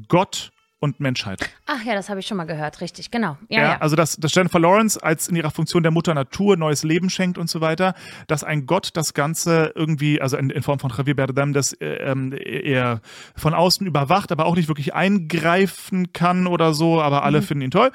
[0.08, 0.52] Gott
[0.84, 1.40] und Menschheit.
[1.66, 3.38] Ach ja, das habe ich schon mal gehört, richtig, genau.
[3.48, 3.78] Ja, ja.
[3.80, 7.38] Also, dass, dass Jennifer Lawrence als in ihrer Funktion der Mutter Natur neues Leben schenkt
[7.38, 7.94] und so weiter,
[8.28, 11.86] dass ein Gott das Ganze irgendwie, also in, in Form von Javier Bardem, das äh,
[11.86, 13.00] ähm, er
[13.34, 17.72] von außen überwacht, aber auch nicht wirklich eingreifen kann oder so, aber alle finden ihn
[17.72, 17.92] toll.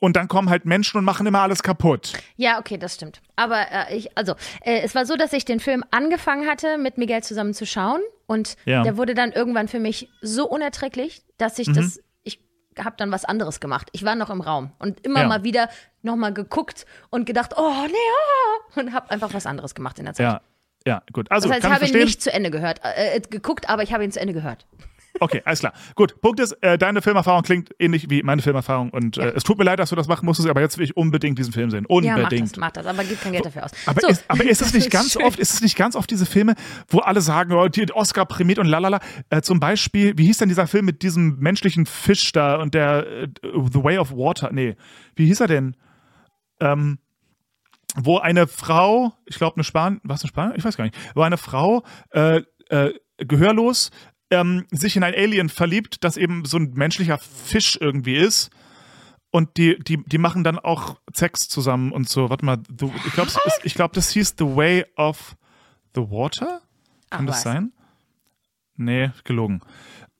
[0.00, 2.14] Und dann kommen halt Menschen und machen immer alles kaputt.
[2.36, 3.20] Ja, okay, das stimmt.
[3.36, 4.32] Aber äh, ich, also,
[4.62, 8.00] äh, es war so, dass ich den Film angefangen hatte, mit Miguel zusammen zu schauen.
[8.26, 8.82] Und Ja.
[8.82, 12.02] der wurde dann irgendwann für mich so unerträglich, dass ich das, ich
[12.78, 13.88] habe dann was anderes gemacht.
[13.92, 15.26] Ich war noch im Raum und immer Ja.
[15.26, 15.68] mal wieder
[16.02, 17.92] nochmal geguckt und gedacht, oh, nee,
[18.76, 20.24] oh, und habe einfach was anderes gemacht in der Zeit.
[20.24, 20.40] Ja,
[20.86, 21.30] ja, gut.
[21.30, 23.92] Also, das heißt, ich habe ihn nicht zu Ende gehört, äh, äh, geguckt, aber ich
[23.92, 24.66] habe ihn zu Ende gehört.
[25.18, 25.72] Okay, alles klar.
[25.96, 29.24] Gut, Punkt ist, äh, deine Filmerfahrung klingt ähnlich wie meine Filmerfahrung und Ja.
[29.24, 31.38] äh, es tut mir leid, dass du das machen musstest, aber jetzt will ich unbedingt
[31.38, 31.86] diesen Film sehen.
[31.88, 32.52] Ja, mach Unbedingt.
[32.52, 33.72] das, mach das, aber gib kein Geld dafür aus.
[33.86, 34.08] Aber, so.
[34.08, 35.22] ist, aber ist es nicht ganz Schön.
[35.22, 36.54] oft, ist es nicht ganz oft diese Filme,
[36.88, 39.00] wo alle sagen, oh, die Oscar prämiert und lalala.
[39.30, 43.06] Äh, zum Beispiel, wie hieß denn dieser Film mit diesem menschlichen Fisch da und der
[43.06, 44.50] äh, The Way of Water?
[44.52, 44.76] Nee,
[45.16, 45.76] wie hieß er denn?
[46.60, 46.98] Ähm,
[47.96, 50.52] wo eine Frau, ich glaube eine Span, was eine Span?
[50.56, 51.82] Ich weiß gar nicht, wo eine Frau
[52.12, 53.90] äh, äh, gehörlos
[54.30, 58.50] ähm, sich in ein Alien verliebt, das eben so ein menschlicher Fisch irgendwie ist.
[59.32, 62.30] Und die, die, die machen dann auch Sex zusammen und so.
[62.30, 63.30] Warte mal, the, ich glaube,
[63.62, 65.36] glaub, das hieß The Way of
[65.94, 66.60] the Water?
[67.10, 67.42] Kann Ach, das was.
[67.42, 67.72] sein?
[68.76, 69.60] Nee, gelogen.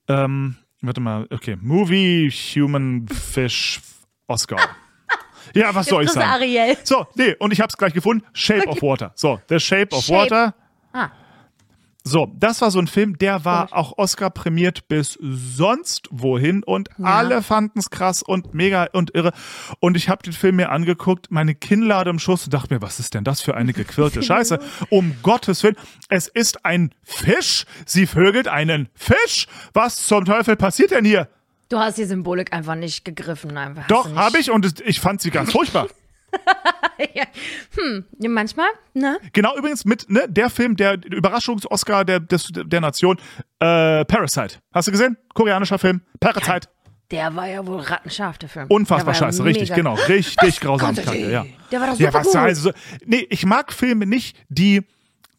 [0.07, 1.57] Ähm, warte mal, okay.
[1.59, 3.81] Movie Human Fish
[4.27, 4.59] Oscar.
[5.55, 6.29] Ja, was soll ich Jetzt sagen?
[6.29, 6.77] Ariel.
[6.83, 8.23] So, nee, und ich hab's gleich gefunden.
[8.31, 9.11] Shape of Water.
[9.15, 10.31] So, The Shape of Shape.
[10.31, 10.55] Water.
[10.93, 11.09] Ah,
[12.03, 13.73] So, das war so ein Film, der war Komisch.
[13.73, 19.33] auch Oscar prämiert bis sonst wohin und alle fanden es krass und mega und irre.
[19.79, 22.99] Und ich habe den Film mir angeguckt, meine Kinnlade im Schuss und dachte mir, was
[22.99, 24.59] ist denn das für eine gequirlte Scheiße?
[24.89, 25.77] Um Gottes Willen,
[26.09, 27.65] es ist ein Fisch.
[27.85, 29.47] Sie vögelt einen Fisch.
[29.73, 31.27] Was zum Teufel passiert denn hier?
[31.69, 33.55] Du hast die Symbolik einfach nicht gegriffen.
[33.55, 33.87] Einfach.
[33.87, 35.87] Doch, habe ich und ich fand sie ganz furchtbar.
[37.13, 37.23] ja.
[37.75, 39.19] Hm, ja, manchmal, ne?
[39.33, 43.17] Genau, übrigens mit ne, der Film, der Überraschungs-Oscar der, des, der Nation,
[43.59, 44.59] äh, Parasite.
[44.73, 45.17] Hast du gesehen?
[45.33, 46.01] Koreanischer Film.
[46.19, 46.67] Parasite.
[47.11, 48.67] Der war ja wohl rattenscharf, der Film.
[48.69, 49.95] Unfassbar war ja scheiße, richtig, genau.
[50.07, 50.95] Richtig grausam.
[50.95, 51.45] Ja.
[51.71, 52.35] Der war doch Ja, super was gut.
[52.37, 52.71] also,
[53.05, 54.81] nee, ich mag Filme nicht, die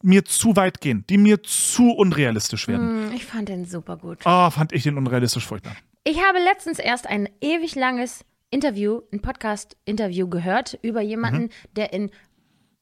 [0.03, 3.07] mir zu weit gehen, die mir zu unrealistisch werden.
[3.09, 4.19] Hm, Ich fand den super gut.
[4.25, 5.75] Oh, fand ich den unrealistisch furchtbar.
[6.03, 8.23] Ich habe letztens erst ein ewig langes
[8.53, 12.11] Interview, ein Podcast-Interview gehört über jemanden, der in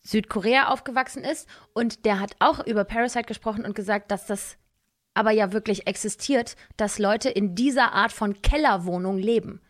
[0.04, 4.58] Südkorea aufgewachsen ist und der hat auch über Parasite gesprochen und gesagt, dass das
[5.14, 9.62] aber ja wirklich existiert, dass Leute in dieser Art von Kellerwohnung leben.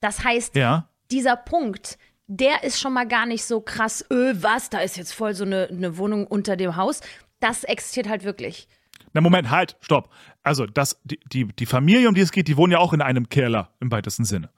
[0.00, 0.88] Das heißt, Ja.
[1.10, 5.12] dieser Punkt, der ist schon mal gar nicht so krass, öh, was, da ist jetzt
[5.12, 7.00] voll so eine, eine Wohnung unter dem Haus.
[7.40, 8.68] Das existiert halt wirklich.
[9.12, 10.10] Na, Moment, halt, stopp.
[10.42, 13.00] Also, das, die, die, die Familie, um die es geht, die wohnen ja auch in
[13.00, 14.50] einem Keller im weitesten Sinne.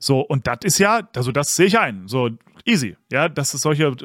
[0.00, 2.08] So, und das ist ja, also das sehe ich ein.
[2.08, 2.30] So,
[2.64, 2.96] easy.
[3.10, 3.96] Ja, das ist solche äh,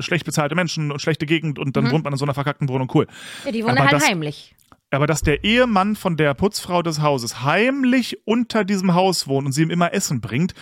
[0.00, 2.88] schlecht bezahlte Menschen und schlechte Gegend und dann wohnt man in so einer verkackten Wohnung,
[2.94, 3.06] cool.
[3.44, 4.54] Ja, die wohnen Aber halt das- heimlich.
[4.92, 9.52] Aber dass der Ehemann von der Putzfrau des Hauses heimlich unter diesem Haus wohnt und
[9.52, 10.54] sie ihm immer Essen bringt,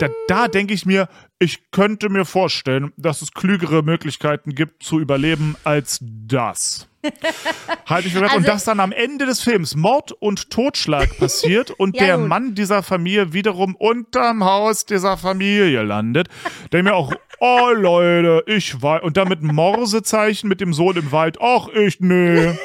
[0.00, 1.08] da, da denke ich mir,
[1.38, 6.88] ich könnte mir vorstellen, dass es klügere Möglichkeiten gibt zu überleben als das.
[7.86, 11.70] Halte ich für Also- und dass dann am Ende des Films Mord und Totschlag passiert
[11.70, 12.28] und Ja, der gut.
[12.28, 16.28] Mann dieser Familie wiederum unterm Haus dieser Familie landet,
[16.70, 21.10] der mir auch, oh Leute, ich weiß, und dann mit Morsezeichen mit dem Sohn im
[21.10, 22.56] Wald, ach ich, nee.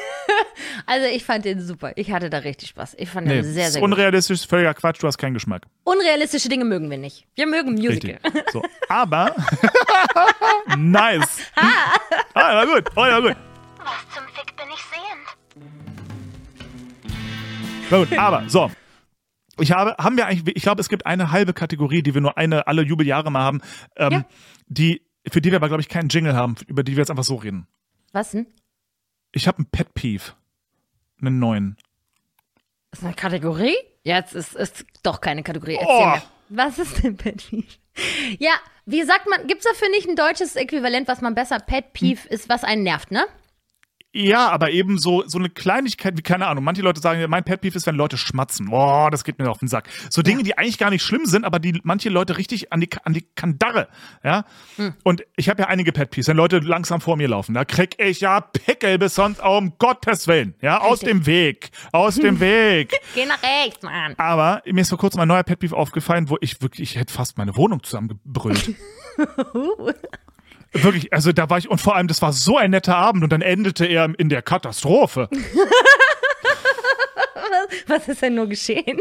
[0.86, 1.92] Also ich fand den super.
[1.96, 2.94] Ich hatte da richtig Spaß.
[2.98, 3.90] Ich fand Nee, den sehr, sehr gut.
[3.90, 5.66] unrealistisch, völliger Quatsch, du hast keinen Geschmack.
[5.84, 7.26] Unrealistische Dinge mögen wir nicht.
[7.34, 8.18] Wir mögen Musical.
[8.24, 8.50] Richtig.
[8.52, 9.34] So, aber
[10.76, 11.40] nice.
[12.34, 13.36] Ah, war gut, oh, ja, gut.
[13.78, 17.90] Was zum Fick bin ich sehend?
[17.90, 18.18] War gut.
[18.18, 18.70] Aber so.
[19.60, 22.38] Ich habe, haben wir eigentlich, ich glaube, es gibt eine halbe Kategorie, die wir nur
[22.38, 23.60] eine alle Jubeljahre mal haben,
[23.96, 24.24] ähm, Ja.
[24.68, 27.24] die, für die wir aber, glaube ich, keinen Jingle haben, über die wir jetzt einfach
[27.24, 27.66] so reden.
[28.12, 28.46] Was denn?
[29.32, 30.22] Ich habe einen Pet Peeve.
[31.20, 31.76] Einen neuen.
[32.92, 33.76] Ist eine Kategorie?
[34.02, 35.74] Jetzt ist ist doch keine Kategorie.
[35.74, 36.06] Erzähl Oh.
[36.06, 36.22] mir.
[36.50, 37.66] Was ist denn Pet Peeve?
[38.38, 38.52] Ja,
[38.86, 42.48] wie sagt man, gibt's dafür nicht ein deutsches Äquivalent, was man besser Pet Peeve ist,
[42.48, 43.26] was einen nervt, ne?
[44.12, 47.60] Ja, aber eben so, so eine Kleinigkeit wie, keine Ahnung, manche Leute sagen, mein Pet
[47.60, 48.66] Peeve ist, wenn Leute schmatzen.
[48.70, 49.88] Boah, das geht mir auf den Sack.
[50.08, 52.88] So Dinge, die eigentlich gar nicht schlimm sind, aber die manche Leute richtig an die,
[53.04, 53.88] an die Kandare,
[54.24, 54.44] ja.
[55.04, 57.96] Und ich habe ja einige Pet Peeves, wenn Leute langsam vor mir laufen, da krieg
[57.98, 61.08] ich ja Pickel bis sonst, um Gottes Willen, ja, aus Richtig.
[61.08, 62.98] dem Weg, aus dem Weg.
[63.14, 64.14] Geh nach rechts, Mann.
[64.16, 67.12] Aber mir ist vor kurzem ein neuer Pet Peeve aufgefallen, wo ich wirklich, ich hätte
[67.12, 68.74] fast meine Wohnung zusammengebrüllt.
[70.72, 73.30] Wirklich, also da war ich, und vor allem, das war so ein netter Abend und
[73.32, 75.28] dann endete er in der Katastrophe.
[77.86, 79.00] Was ist denn nur geschehen?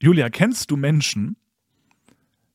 [0.00, 1.36] Julia, kennst du Menschen,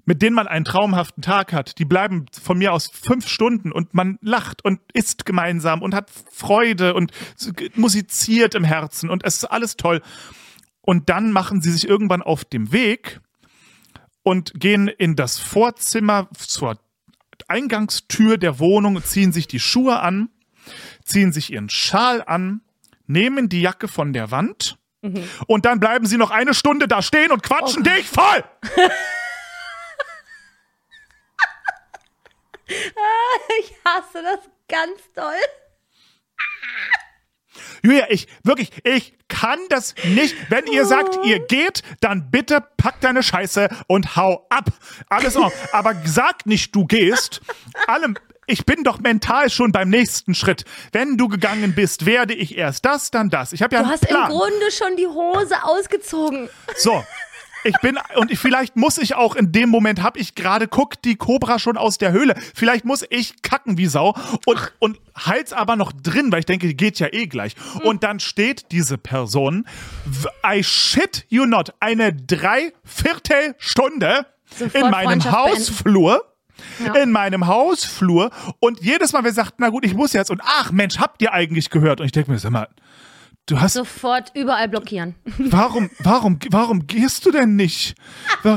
[0.05, 1.77] mit denen man einen traumhaften Tag hat?
[1.79, 6.09] Die bleiben von mir aus fünf Stunden und man lacht und isst gemeinsam und hat
[6.31, 7.11] Freude und
[7.75, 10.01] musiziert im Herzen und es ist alles toll.
[10.81, 13.19] Und dann machen sie sich irgendwann auf dem Weg
[14.23, 16.77] und gehen in das Vorzimmer zur
[17.47, 20.29] Eingangstür der Wohnung, ziehen sich die Schuhe an,
[21.03, 22.61] ziehen sich ihren Schal an,
[23.05, 24.77] nehmen die Jacke von der Wand
[25.47, 28.43] und dann bleiben sie noch eine Stunde da stehen und quatschen dich voll.
[33.59, 35.35] Ich hasse das ganz doll.
[37.81, 40.35] Julia, ich, wirklich, ich kann das nicht.
[40.49, 44.69] Wenn ihr sagt, ihr geht, dann bitte pack deine Scheiße und hau ab.
[45.09, 45.51] Alles auch.
[45.71, 47.41] Aber sag nicht, du gehst.
[47.87, 50.65] Allem, ich bin doch mental schon beim nächsten Schritt.
[50.91, 53.53] Wenn du gegangen bist, werde ich erst das, dann das.
[53.53, 54.29] Ich habe ja Du einen hast Plan.
[54.31, 56.49] im Grunde schon die Hose ausgezogen.
[56.75, 57.03] So.
[57.63, 61.05] Ich bin, und ich, vielleicht muss ich auch in dem Moment, hab ich gerade, guckt
[61.05, 62.35] die Cobra schon aus der Höhle.
[62.53, 66.67] Vielleicht muss ich kacken wie Sau und, und halt's aber noch drin, weil ich denke,
[66.67, 67.55] die geht ja eh gleich.
[67.83, 69.67] Und dann steht diese Person,
[70.45, 74.25] I shit you not, eine Dreiviertelstunde
[74.73, 76.25] in meinem Hausflur.
[76.85, 76.93] Ja.
[76.95, 80.71] In meinem Hausflur und jedes Mal, wir sagten, na gut, ich muss jetzt und ach
[80.71, 81.99] Mensch, habt ihr eigentlich gehört?
[81.99, 82.69] Und ich denke mir, sag mal,
[83.45, 85.15] Du hast, Sofort überall blockieren.
[85.37, 87.93] warum, warum, warum gehst du denn nicht?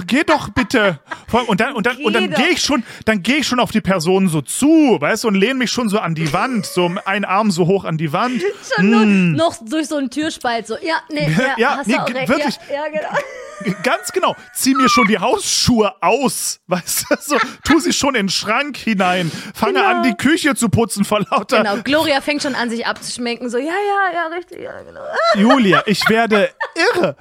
[0.06, 1.00] Geh doch bitte.
[1.48, 3.72] Und dann, und dann, und dann Geh gehe ich schon, dann gehe ich schon auf
[3.72, 6.88] die Person so zu, weißt du, und lehne mich schon so an die Wand, so
[7.04, 8.40] einen Arm so hoch an die Wand.
[8.76, 10.68] Schon nur noch durch so einen Türspalt.
[10.68, 12.28] So, ja, nee, ja, Ja, hast nee, auch recht.
[12.28, 12.56] wirklich.
[12.70, 13.18] Ja, ja, genau.
[13.82, 14.36] Ganz genau.
[14.54, 18.76] Zieh mir schon die Hausschuhe aus, weißt du, so, tu sie schon in den Schrank
[18.76, 19.32] hinein.
[19.54, 19.86] Fange Genau.
[19.86, 21.58] an, die Küche zu putzen vor lauter.
[21.64, 23.48] Genau, Gloria fängt schon an, sich abzuschminken.
[23.50, 25.00] So, ja, ja, ja, richtig, ja, genau.
[25.36, 26.50] Julia, ich werde
[26.94, 27.16] irre.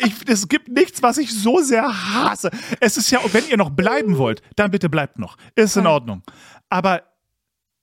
[0.00, 2.50] Ich, es gibt nichts, was ich so sehr hasse.
[2.80, 5.36] Es ist ja, wenn ihr noch bleiben wollt, dann bitte bleibt noch.
[5.54, 6.22] Ist in Ordnung.
[6.68, 7.02] Aber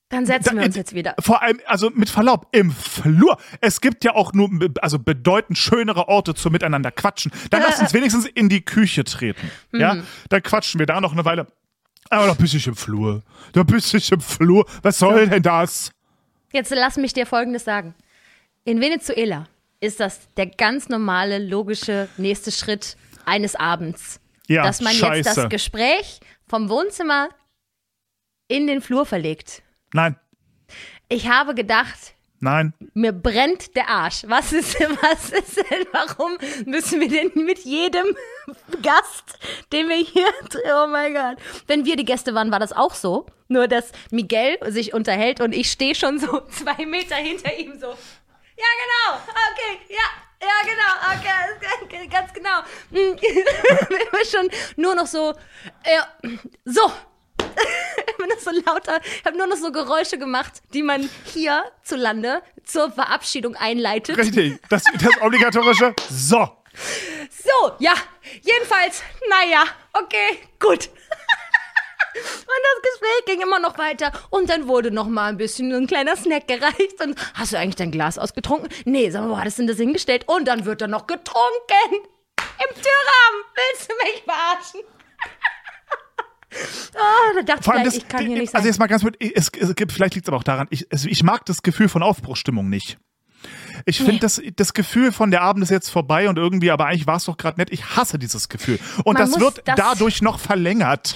[0.10, 1.16] Dann setzen wir uns jetzt wieder.
[1.20, 3.38] vor allem, also mit Verlaub, im Flur.
[3.62, 4.50] Es gibt ja auch nur,
[4.82, 7.32] also bedeutend schönere Orte zum Miteinander quatschen.
[7.50, 9.50] Dann lasst uns wenigstens in die Küche treten.
[9.72, 9.98] Ja,
[10.30, 11.48] dann quatschen wir da noch eine Weile.
[12.10, 13.24] Aber da bist ich im Flur.
[13.54, 14.66] Da bist ich im Flur.
[14.82, 15.92] Was soll denn das?
[16.52, 17.96] Jetzt lass mich dir Folgendes sagen.
[18.66, 19.46] In Venezuela
[19.82, 22.96] ist das der ganz normale, logische nächste Schritt
[23.26, 24.22] eines Abends.
[24.48, 25.30] Ja, dass man scheiße.
[25.30, 27.30] jetzt das Gespräch vom Wohnzimmer
[28.48, 29.64] in den Flur verlegt.
[29.94, 30.16] Nein,
[31.10, 32.74] Ich habe gedacht, nein.
[32.94, 34.24] mir brennt der Arsch.
[34.28, 38.16] Was ist, was ist denn, warum müssen wir denn mit jedem
[38.82, 39.38] Gast,
[39.74, 40.28] den wir hier,
[40.84, 41.38] oh mein Gott.
[41.68, 43.26] Wenn wir die Gäste waren, war das auch so.
[43.50, 47.94] Nur, dass Miguel sich unterhält und ich stehe schon so zwei Meter hinter ihm so.
[48.64, 50.08] Ja, genau, okay, ja,
[50.42, 52.62] ja, genau, okay, ganz genau.
[52.92, 55.34] Immer schon nur noch so,
[55.86, 56.08] ja,
[56.64, 56.82] so.
[58.18, 59.02] Immer noch so lauter.
[59.04, 64.18] Ich habe nur noch so Geräusche gemacht, die man hier zu Lande zur Verabschiedung einleitet.
[64.18, 64.60] Richtig.
[64.70, 65.94] Das, das obligatorische.
[66.10, 66.58] So.
[67.30, 67.94] So, ja,
[68.42, 70.90] jedenfalls, naja, okay, gut.
[72.16, 75.88] Und das Gespräch ging immer noch weiter und dann wurde noch mal ein bisschen ein
[75.88, 78.70] kleiner Snack gereicht und hast du eigentlich dein Glas ausgetrunken?
[78.86, 80.24] Nee, sag mal, wo hattest du denn das hingestellt?
[80.28, 81.94] Und dann wird da noch getrunken.
[81.96, 83.40] Im Türrahmen.
[83.56, 84.82] Willst du mich verarschen?
[86.96, 88.60] oh, da dachte Vor allem ich, das, ich kann hier nicht sein.
[88.60, 90.92] also jetzt mal ganz kurz, es, es gibt, vielleicht liegt es aber auch daran, ich,
[90.92, 92.98] also ich mag das Gefühl von Aufbruchstimmung nicht.
[93.86, 94.20] Ich finde, Nee.
[94.20, 97.26] das, das Gefühl von der Abend ist jetzt vorbei und irgendwie, aber eigentlich war es
[97.26, 97.70] doch gerade nett.
[97.72, 98.80] Ich hasse dieses Gefühl.
[99.04, 101.16] Und Man das wird das- dadurch noch verlängert.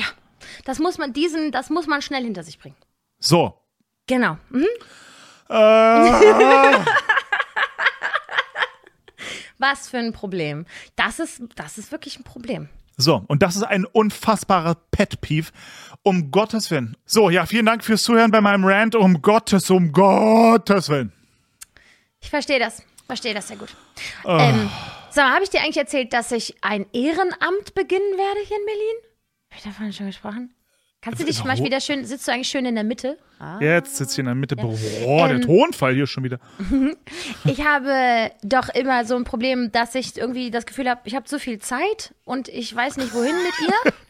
[0.65, 2.75] Das muss man diesen, das muss man schnell hinter sich bringen.
[3.19, 3.53] So.
[4.07, 4.37] Genau.
[4.49, 4.67] Mhm.
[5.49, 5.53] Äh,
[9.59, 10.65] Was für ein Problem.
[10.95, 12.69] Das ist, das ist wirklich ein Problem.
[12.97, 15.51] so, und das ist ein unfassbarer Pet-Peeve.
[16.03, 16.95] Um Gottes Willen.
[17.05, 18.95] So, ja, vielen Dank fürs Zuhören bei meinem Rant.
[18.95, 21.11] Um Gottes, um Gottes Willen.
[22.21, 22.81] Ich verstehe das.
[23.07, 23.75] Verstehe das sehr gut.
[24.23, 24.37] Oh.
[24.39, 24.69] Ähm,
[25.09, 28.65] sag mal, habe ich dir eigentlich erzählt, dass ich ein Ehrenamt beginnen werde hier in
[28.65, 28.95] Berlin?
[29.49, 30.53] Habe ich davon schon gesprochen?
[31.01, 33.17] Kannst du dich mal wieder schön, sitzt du eigentlich schön in der Mitte?
[33.39, 33.59] Ah.
[33.61, 34.55] Jetzt sitzt hier in der Mitte.
[34.55, 36.39] Boah, der Ähm, Tonfall hier schon wieder.
[37.45, 41.25] Ich habe doch immer so ein Problem, dass ich irgendwie das Gefühl habe, ich habe
[41.25, 43.93] zu viel Zeit und ich weiß nicht, wohin mit ihr.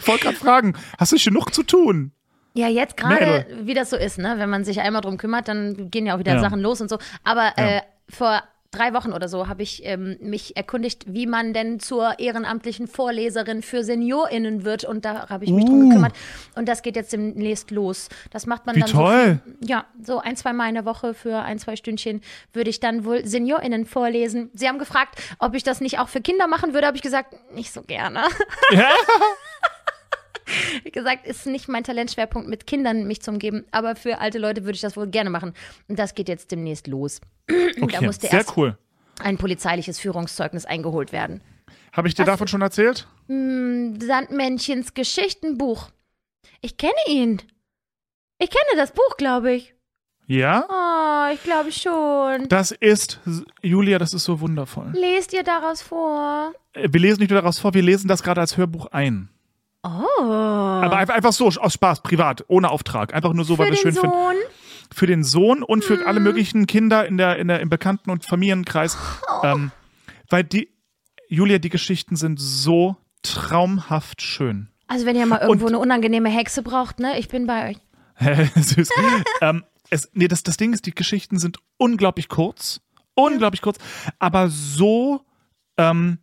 [0.00, 2.12] Ich wollte gerade fragen, hast du genug zu tun?
[2.54, 4.36] Ja, jetzt gerade, wie das so ist, ne?
[4.38, 6.40] Wenn man sich einmal drum kümmert, dann gehen ja auch wieder Ja.
[6.40, 6.98] Sachen los und so.
[7.24, 11.80] Aber äh, vor drei Wochen oder so habe ich ähm, mich erkundigt, wie man denn
[11.80, 14.84] zur ehrenamtlichen Vorleserin für SeniorInnen wird.
[14.84, 15.88] Und da habe ich mich drum Uh.
[15.88, 16.12] gekümmert.
[16.54, 18.08] Und das geht jetzt demnächst los.
[18.30, 19.40] Das macht man Wie dann toll.
[19.60, 19.66] so.
[19.66, 22.20] Ja, so ein, zwei Mal in der Woche für ein, zwei Stündchen
[22.52, 24.50] würde ich dann wohl SeniorInnen vorlesen.
[24.54, 26.86] Sie haben gefragt, ob ich das nicht auch für Kinder machen würde.
[26.86, 28.22] Habe ich gesagt, nicht so gerne.
[28.72, 28.90] Ja?
[30.84, 34.62] Wie gesagt, ist nicht mein Talentschwerpunkt, mit Kindern mich zu umgeben, aber für alte Leute
[34.64, 35.54] würde ich das wohl gerne machen.
[35.88, 37.20] Und das geht jetzt demnächst los.
[37.46, 38.76] da Okay, musste sehr erst cool.
[39.22, 41.42] ein polizeiliches Führungszeugnis eingeholt werden.
[41.92, 43.08] Habe ich dir davon schon erzählt?
[43.98, 45.90] Sandmännchens Geschichtenbuch.
[46.60, 47.42] Ich kenne ihn.
[48.38, 49.74] Ich kenne das Buch, glaube ich.
[50.26, 50.64] Ja?
[50.68, 52.48] Oh, ich glaube schon.
[52.48, 53.18] Das ist,
[53.62, 54.92] Julia, das ist so wundervoll.
[54.94, 56.52] Lest ihr daraus vor?
[56.72, 59.28] Äh, Wir lesen nicht nur daraus vor, wir lesen das gerade als Hörbuch ein.
[59.82, 60.22] Oh.
[60.22, 63.14] Aber einfach, so, aus Spaß, privat, ohne Auftrag.
[63.14, 64.10] Einfach nur so, weil wir den schön finden.
[64.10, 64.36] Sohn?
[64.92, 68.24] Für den Sohn und für alle möglichen Kinder in der, in der, im Bekannten- und
[68.26, 68.98] Familienkreis.
[69.42, 69.70] Ähm,
[70.28, 70.68] weil die,
[71.28, 74.68] Julia, die Geschichten sind so traumhaft schön.
[74.88, 77.18] Also wenn ihr mal irgendwo Und- eine unangenehme Hexe braucht, ne?
[77.18, 77.76] Ich bin bei euch.
[78.56, 78.90] Süß.
[79.40, 82.80] ähm, es, nee, das, das Ding ist, die Geschichten sind unglaublich kurz.
[83.14, 83.78] Unglaublich kurz.
[84.18, 85.24] Aber so,
[85.76, 86.18] ähm,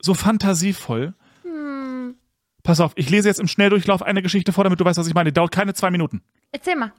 [0.00, 1.14] so fantasievoll.
[2.64, 5.14] Pass auf, ich lese jetzt im Schnelldurchlauf eine Geschichte vor, damit du weißt, was ich
[5.14, 5.30] meine.
[5.30, 6.22] Die dauert keine zwei Minuten.
[6.50, 6.92] Erzähl mal.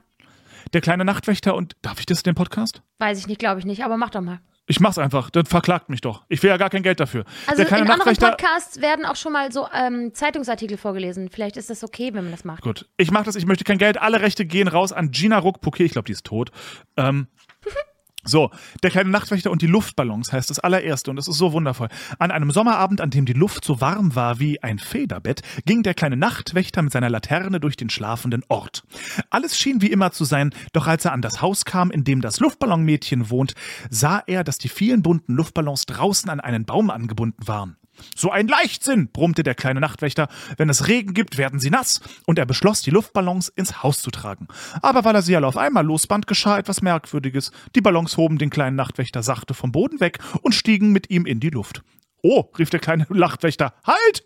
[0.72, 2.82] Der kleine Nachtwächter und darf ich das in dem Podcast?
[2.98, 4.40] Weiß ich nicht, glaube ich nicht, aber mach doch mal.
[4.68, 6.24] Ich mach's einfach, dann verklagt mich doch.
[6.28, 7.24] Ich will ja gar kein Geld dafür.
[7.46, 8.16] Also in anderen.
[8.16, 11.30] Podcasts werden auch schon mal so ähm, Zeitungsartikel vorgelesen.
[11.30, 12.62] Vielleicht ist das okay, wenn man das macht.
[12.62, 14.00] Gut, ich mach das, ich möchte kein Geld.
[14.00, 15.58] Alle Rechte gehen raus an Gina Ruck.
[15.64, 16.50] Okay, ich glaube, die ist tot.
[16.96, 17.26] Ähm,
[18.26, 18.50] So,
[18.82, 21.88] der kleine Nachtwächter und die Luftballons heißt das allererste und es ist so wundervoll.
[22.18, 25.94] An einem Sommerabend, an dem die Luft so warm war wie ein Federbett, ging der
[25.94, 28.82] kleine Nachtwächter mit seiner Laterne durch den schlafenden Ort.
[29.30, 32.20] Alles schien wie immer zu sein, doch als er an das Haus kam, in dem
[32.20, 33.54] das Luftballonmädchen wohnt,
[33.90, 37.76] sah er, dass die vielen bunten Luftballons draußen an einen Baum angebunden waren.
[38.14, 40.28] So ein Leichtsinn, brummte der kleine Nachtwächter.
[40.56, 42.00] Wenn es Regen gibt, werden sie nass.
[42.26, 44.48] Und er beschloss, die Luftballons ins Haus zu tragen.
[44.82, 47.52] Aber weil er sie alle auf einmal losband, geschah etwas Merkwürdiges.
[47.74, 51.40] Die Ballons hoben den kleinen Nachtwächter sachte vom Boden weg und stiegen mit ihm in
[51.40, 51.82] die Luft.
[52.22, 54.24] Oh, rief der kleine Nachtwächter, halt!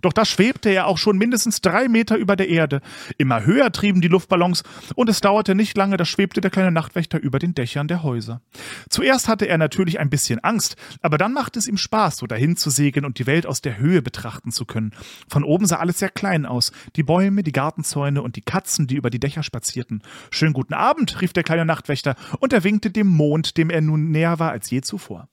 [0.00, 2.80] Doch da schwebte er auch schon mindestens drei Meter über der Erde.
[3.18, 4.62] Immer höher trieben die Luftballons,
[4.94, 8.40] und es dauerte nicht lange, da schwebte der kleine Nachtwächter über den Dächern der Häuser.
[8.88, 12.56] Zuerst hatte er natürlich ein bisschen Angst, aber dann machte es ihm Spaß, so dahin
[12.56, 14.92] zu segeln und die Welt aus der Höhe betrachten zu können.
[15.28, 16.72] Von oben sah alles sehr klein aus.
[16.96, 20.02] Die Bäume, die Gartenzäune und die Katzen, die über die Dächer spazierten.
[20.30, 24.10] Schönen guten Abend, rief der kleine Nachtwächter, und er winkte dem Mond, dem er nun
[24.10, 25.28] näher war als je zuvor.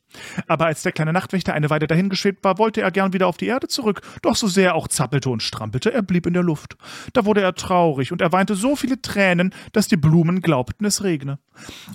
[0.47, 3.47] Aber als der kleine Nachtwächter eine Weile dahingeschwebt war, wollte er gern wieder auf die
[3.47, 4.01] Erde zurück.
[4.21, 6.77] Doch so sehr er auch zappelte und strampelte, er blieb in der Luft.
[7.13, 11.03] Da wurde er traurig und er weinte so viele Tränen, dass die Blumen glaubten, es
[11.03, 11.39] regne.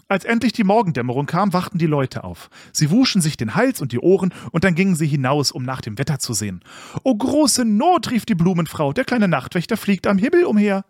[0.06, 2.50] Als endlich die Morgendämmerung kam, wachten die Leute auf.
[2.72, 5.80] Sie wuschen sich den Hals und die Ohren und dann gingen sie hinaus, um nach
[5.80, 6.62] dem Wetter zu sehen.
[7.02, 10.84] Oh große Not, rief die Blumenfrau, der kleine Nachtwächter fliegt am Himmel umher.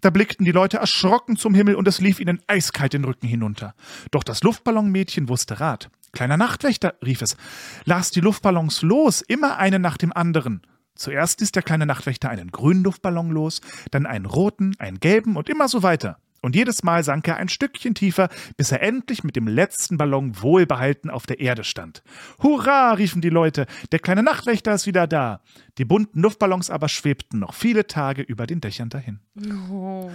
[0.00, 3.74] Da blickten die Leute erschrocken zum Himmel und es lief ihnen eiskalt den Rücken hinunter.
[4.10, 5.90] Doch das Luftballonmädchen wusste Rat.
[6.14, 7.36] Kleiner Nachtwächter, rief es,
[7.84, 10.62] lass die Luftballons los, immer einen nach dem anderen.
[10.94, 13.60] Zuerst ließ der kleine Nachtwächter einen grünen Luftballon los,
[13.90, 16.18] dann einen roten, einen gelben und immer so weiter.
[16.40, 20.42] Und jedes Mal sank er ein Stückchen tiefer, bis er endlich mit dem letzten Ballon
[20.42, 22.02] wohlbehalten auf der Erde stand.
[22.42, 25.40] Hurra, riefen die Leute, der kleine Nachtwächter ist wieder da.
[25.78, 29.20] Die bunten Luftballons aber schwebten noch viele Tage über den Dächern dahin.
[29.70, 30.10] Oh,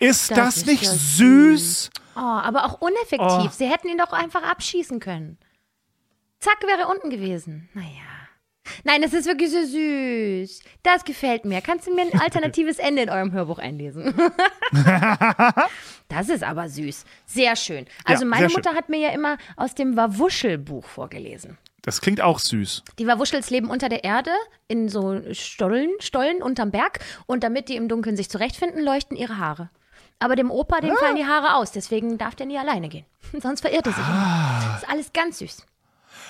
[0.00, 1.90] Ist das, Das ist nicht ja süß?
[2.16, 3.46] Oh, aber auch uneffektiv.
[3.46, 3.48] Oh.
[3.50, 5.38] Sie hätten ihn doch einfach abschießen können.
[6.40, 7.68] Zack, wäre er unten gewesen.
[7.74, 7.88] Naja.
[8.82, 10.60] Nein, das ist wirklich so süß.
[10.82, 11.60] Das gefällt mir.
[11.60, 14.14] Kannst du mir ein alternatives Ende in eurem Hörbuch einlesen?
[16.08, 17.04] das ist aber süß.
[17.26, 17.86] Sehr schön.
[18.04, 18.62] Also Ja, meine sehr schön.
[18.64, 21.58] Mutter hat mir ja immer aus dem Wawuschel-Buch vorgelesen.
[21.82, 22.82] Das klingt auch süß.
[22.98, 24.30] Die Wawuschels leben unter der Erde
[24.68, 29.36] in so Stollen, Stollen unterm Berg und damit die im Dunkeln sich zurechtfinden, leuchten ihre
[29.36, 29.68] Haare.
[30.18, 30.80] Aber dem Opa, Ah.
[30.80, 33.04] dem fallen die Haare aus, deswegen darf der nie alleine gehen.
[33.42, 34.78] Sonst verirrt er sich Ah.
[34.80, 35.66] ist alles ganz süß.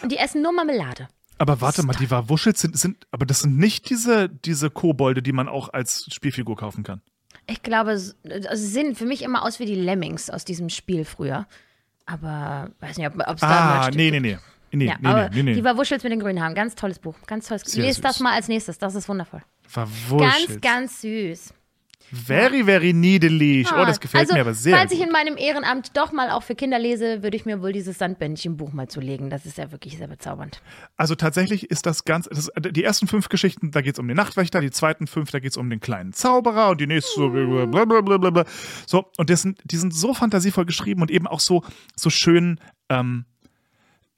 [0.02, 1.08] Und die essen nur Marmelade.
[1.38, 5.32] Aber warte mal, die Wawuschels sind, sind, aber das sind nicht diese, diese Kobolde, die
[5.32, 7.02] man auch als Spielfigur kaufen kann.
[7.46, 11.04] Ich glaube, also sie sehen für mich immer aus wie die Lemmings aus diesem Spiel
[11.04, 11.46] früher.
[12.06, 14.38] Aber weiß nicht, ob es da Ah, nee, nee, nee.
[14.72, 15.64] Nee, Ja, nee, aber nee, nee, die.
[15.64, 17.62] Wawuschels mit den grünen Haaren, ganz tolles Buch, ganz tolles.
[17.62, 19.42] Sehr Lest das mal als nächstes, das ist wundervoll.
[19.72, 20.48] Wawuschels.
[20.48, 21.54] Ganz, ganz süß.
[22.10, 23.66] Very, very niedlich.
[23.72, 24.76] Oh, das gefällt also, mir aber sehr.
[24.76, 27.72] Falls ich in meinem Ehrenamt doch mal auch für Kinder lese, würde ich mir wohl
[27.72, 29.30] dieses Sandbändchenbuch mal zulegen.
[29.30, 30.60] Das ist ja wirklich sehr bezaubernd.
[30.96, 34.16] Also tatsächlich ist das ganz, das, die ersten fünf Geschichten, da geht es um den
[34.16, 37.28] Nachtwächter, die zweiten fünf, da geht es um den kleinen Zauberer und die nächste so
[37.30, 38.44] blablabla.
[38.86, 41.64] So, und das sind, die sind so fantasievoll geschrieben und eben auch so,
[41.96, 43.24] so schön, ähm,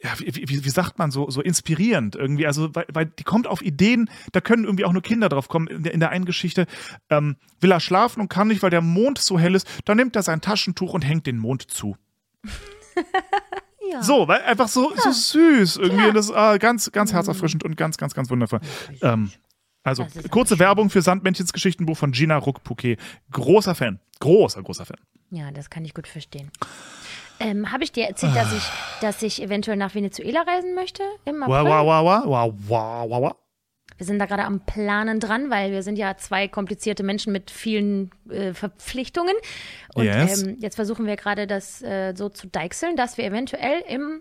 [0.03, 2.47] ja, wie, wie, wie sagt man, so, so inspirierend irgendwie.
[2.47, 5.69] Also, weil, weil die kommt auf Ideen, da können irgendwie auch nur Kinder drauf kommen.
[5.69, 6.67] In der, in der einen Geschichte
[7.09, 9.67] ähm, will er schlafen und kann nicht, weil der Mond so hell ist.
[9.85, 11.97] Dann nimmt er sein Taschentuch und hängt den Mond zu.
[13.93, 14.03] Ja.
[14.03, 16.07] So, weil einfach so, so süß irgendwie.
[16.09, 18.61] Und das ist ah, ganz, ganz herzerfrischend und ganz, ganz, ganz wundervoll.
[19.01, 19.31] Ähm,
[19.85, 22.97] also, kurze Werbung für Sandmännchens Geschichtenbuch von Gina Ruckpuquet.
[23.31, 24.01] Großer Fan.
[24.19, 24.97] Großer, großer Fan.
[25.31, 26.51] Ja, das kann ich gut verstehen.
[27.41, 28.63] Ähm, Habe ich dir erzählt, dass ich,
[29.01, 31.71] dass ich eventuell nach Venezuela reisen möchte im April?
[31.71, 33.37] Wow, wow, wow, wow, wow, wow, wow.
[33.99, 37.51] Wir sind da gerade am Planen dran, weil wir sind ja zwei komplizierte Menschen mit
[37.51, 39.35] vielen äh, Verpflichtungen.
[39.95, 40.43] Und Yes.
[40.43, 44.21] ähm, jetzt versuchen wir gerade das äh, so zu deichseln, dass wir eventuell im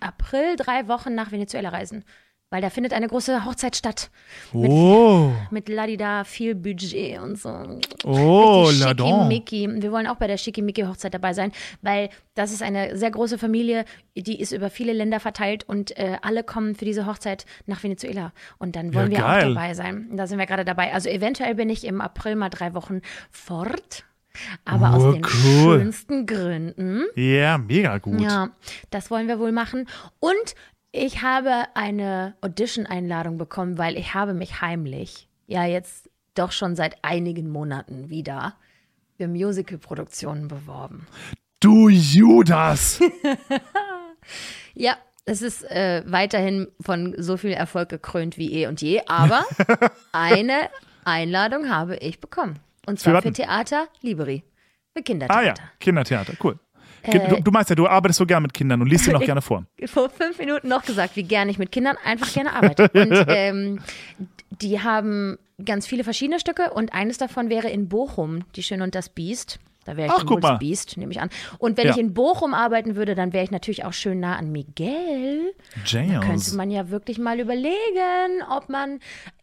[0.00, 2.04] April drei Wochen nach Venezuela reisen.
[2.50, 4.10] Weil da findet eine große Hochzeit statt.
[4.54, 7.50] Mit, Oh, mit Ladida, viel Budget und so.
[8.04, 9.30] oh, Richtig la don.
[9.30, 9.82] Schickimicki.
[9.82, 13.84] Wir wollen auch bei der Schickimicki-Hochzeit dabei sein, weil das ist eine sehr große Familie,
[14.16, 18.32] die ist über viele Länder verteilt und äh, alle kommen für diese Hochzeit nach Venezuela.
[18.58, 19.44] Und dann wollen Ja, wir geil.
[19.50, 20.08] auch dabei sein.
[20.16, 20.94] Da sind wir gerade dabei.
[20.94, 24.04] Also eventuell bin ich im April mal drei Wochen fort.
[24.64, 25.80] Aber Oh, aus den cool.
[25.80, 27.04] schönsten Gründen.
[27.14, 28.20] Ja, mega gut.
[28.22, 28.50] Ja,
[28.90, 29.86] das wollen wir wohl machen.
[30.20, 30.54] Und
[30.92, 37.02] ich habe eine Audition-Einladung bekommen, weil ich habe mich heimlich, ja jetzt doch schon seit
[37.02, 38.54] einigen Monaten wieder,
[39.16, 41.06] für Musical-Produktionen beworben.
[41.60, 43.00] Du Judas!
[44.74, 49.44] Ja, es ist äh, weiterhin von so viel Erfolg gekrönt wie eh und je, aber
[50.12, 50.68] eine
[51.04, 52.60] Einladung habe ich bekommen.
[52.86, 53.32] Und zwar Für für?
[53.32, 54.44] Theater Liberi.
[54.92, 55.44] Für ah Kindertheater.
[55.46, 56.58] ja, Kindertheater, cool.
[57.04, 59.20] Ge- Du, du meinst ja, du arbeitest so gern mit Kindern und liest sie noch
[59.24, 59.64] gerne vor.
[59.86, 62.88] vor fünf Minuten noch gesagt, wie gerne ich mit Kindern einfach gerne arbeite.
[62.94, 63.80] Und ähm,
[64.50, 68.94] die haben ganz viele verschiedene Stücke und eines davon wäre in Bochum, Die Schöne und
[68.94, 69.58] das Biest.
[69.84, 70.56] Da wäre ich Ach, guck mal.
[70.58, 71.30] Biest, nehme ich an.
[71.58, 71.92] Und wenn Ja.
[71.92, 75.54] ich in Bochum arbeiten würde, dann wäre ich natürlich auch schön nah an Miguel.
[75.74, 76.52] Könnte Jails.
[76.52, 79.00] man ja wirklich mal überlegen, ob man.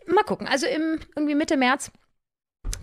[0.08, 0.48] Mal gucken.
[0.48, 1.92] Also im irgendwie Mitte März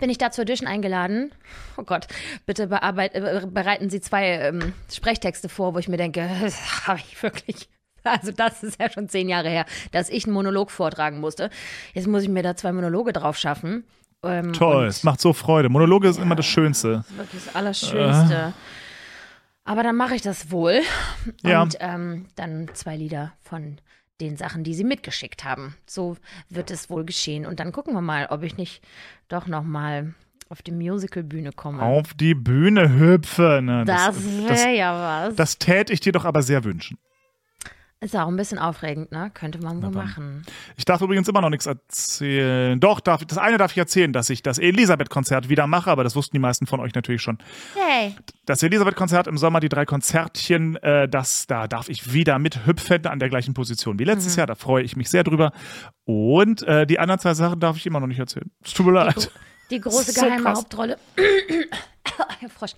[0.02, 1.30] bin ich da zur Audition eingeladen.
[1.76, 2.08] Oh Gott,
[2.44, 6.98] bitte bearbeit, äh, bereiten Sie zwei ähm, Sprechtexte vor, wo ich mir denke, das habe
[6.98, 7.68] ich wirklich.
[8.02, 11.50] Also das ist ja schon zehn Jahre her, dass ich einen Monolog vortragen musste.
[11.94, 13.84] Jetzt muss ich mir da zwei Monologe drauf schaffen.
[14.24, 15.68] Ähm, Toll, es macht so Freude.
[15.68, 17.04] Monologe ist immer das Schönste.
[17.16, 18.54] wirklich das Allerschönste.
[19.64, 20.80] Aber dann mache ich das wohl.
[21.44, 21.62] Ja.
[21.62, 23.78] Und ähm, dann zwei Lieder von
[24.22, 25.74] den Sachen, die sie mitgeschickt haben.
[25.86, 26.16] So
[26.48, 27.46] wird es wohl geschehen.
[27.46, 28.82] Und dann gucken wir mal, ob ich nicht
[29.28, 30.14] doch noch mal
[30.48, 31.82] auf die Musicalbühne komme.
[31.82, 33.66] Auf die Bühne hüpfen.
[33.66, 33.84] Ne?
[33.86, 35.36] das das, wäre ja was.
[35.36, 36.98] das täte ich dir doch aber sehr wünschen.
[38.02, 39.30] Ist auch ein bisschen aufregend, ne?
[39.32, 40.44] Könnte man wohl machen.
[40.76, 42.78] Ich darf übrigens immer noch nichts erzählen.
[42.80, 46.16] Doch, darf, das eine darf ich erzählen, dass ich das Elisabeth-Konzert wieder mache, aber das
[46.16, 47.38] wussten die meisten von euch natürlich schon.
[47.74, 52.66] Hey, Das Elisabeth-Konzert im Sommer, die drei Konzertchen, äh, das, da darf ich wieder mit
[52.66, 54.10] hüpfen an der gleichen Position wie Mhm.
[54.10, 54.46] letztes Jahr.
[54.46, 55.52] Da freue ich mich sehr drüber.
[56.04, 58.50] Und äh, die anderen zwei Sachen darf ich immer noch nicht erzählen.
[58.64, 59.30] Es tut mir leid.
[59.70, 60.58] die große So geheime krass.
[60.58, 60.98] Hauptrolle.
[62.40, 62.72] Herr Frosch.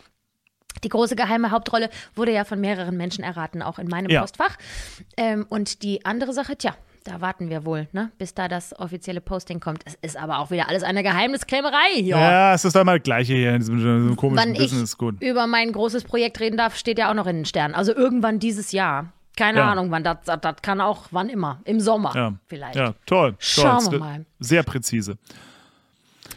[0.85, 4.21] Die große geheime Hauptrolle wurde ja von mehreren Menschen erraten, auch in meinem Ja.
[4.21, 4.57] Postfach.
[5.17, 9.21] Ähm, und die andere Sache, tja, da warten wir wohl, ne, bis da das offizielle
[9.21, 9.83] Posting kommt.
[9.85, 12.17] Es ist aber auch wieder alles eine Geheimniskrämerei hier.
[12.17, 14.97] Ja, es ist immer das Gleiche hier in diesem, diesem komischen Wann ich Business.
[14.97, 15.21] Gut.
[15.21, 17.75] über mein großes Projekt reden darf, steht ja auch noch in den Sternen.
[17.75, 19.13] Also irgendwann dieses Jahr.
[19.37, 19.73] Keine Ja.
[19.73, 21.61] Ahnung, wann das, das, das kann auch, wann immer.
[21.65, 22.35] Im Sommer Ja.
[22.47, 22.77] vielleicht.
[22.77, 23.33] Ja, toll.
[23.33, 23.37] toll.
[23.39, 24.25] Schauen wir mal.
[24.39, 25.19] Sehr präzise.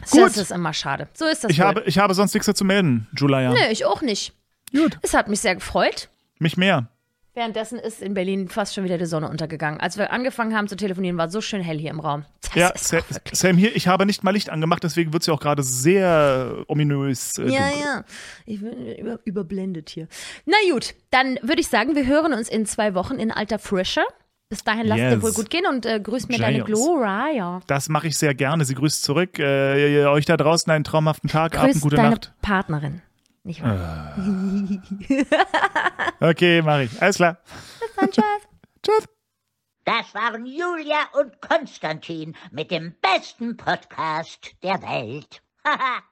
[0.00, 0.36] Das gut.
[0.36, 1.08] ist immer schade.
[1.14, 1.64] So ist das Ich wohl.
[1.66, 3.50] habe, ich habe sonst nichts mehr zu melden, Julia.
[3.50, 4.32] Nö, ich auch nicht.
[4.72, 4.98] Gut.
[5.02, 6.08] Es hat mich sehr gefreut.
[6.38, 6.88] Mich mehr.
[7.34, 9.78] Währenddessen ist in Berlin fast schon wieder die Sonne untergegangen.
[9.78, 12.24] Als wir angefangen haben zu telefonieren, war es so schön hell hier im Raum.
[12.42, 13.38] Das Ja, ist Sa auch wirklich.
[13.38, 16.64] Sam hier, ich habe nicht mal Licht angemacht, deswegen wird es ja auch gerade sehr
[16.66, 17.38] ominös.
[17.38, 17.80] Äh, Ja, dunkel.
[17.84, 18.04] ja.
[18.44, 20.08] Ich bin über, überblendet hier.
[20.46, 24.00] Na gut, dann würde ich sagen, wir hören uns in zwei Wochen in alter Frische.
[24.48, 25.14] Bis dahin lasst Yes.
[25.14, 26.80] dir wohl gut gehen und äh, grüß mir deine Giles.
[26.80, 27.60] Gloria.
[27.68, 28.64] Das mache ich sehr gerne.
[28.64, 29.38] Sie grüßt zurück.
[29.38, 32.32] Äh, euch da draußen einen traumhaften Tag, Abend, Grüß gute deine Nacht.
[32.42, 33.02] Partnerin.
[33.48, 34.14] Nicht wahr?
[36.20, 37.00] Okay, mache ich.
[37.00, 37.38] Alles klar.
[37.96, 38.24] Dann tschüss.
[38.82, 39.08] Tschüss.
[39.86, 45.40] Das waren Julia und Konstantin mit dem besten Podcast der Welt.
[45.64, 46.02] Haha.